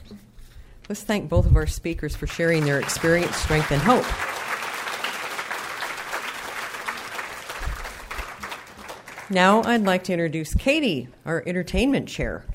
[0.87, 4.05] Let's thank both of our speakers for sharing their experience, strength, and hope.
[9.31, 12.45] Now I'd like to introduce Katie, our entertainment chair.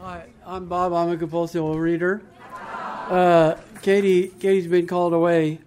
[0.00, 0.92] Hi, I'm Bob.
[0.92, 2.22] I'm a compulsive reader.
[3.08, 5.58] Uh, Katie, Katie's been called away,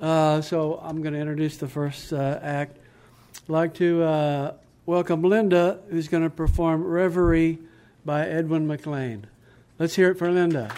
[0.00, 2.78] uh, so I'm going to introduce the first uh, act.
[3.36, 4.54] I'd like to uh,
[4.86, 7.58] welcome Linda, who's going to perform Reverie
[8.06, 9.26] by Edwin McLean.
[9.78, 10.72] Let's hear it for Linda.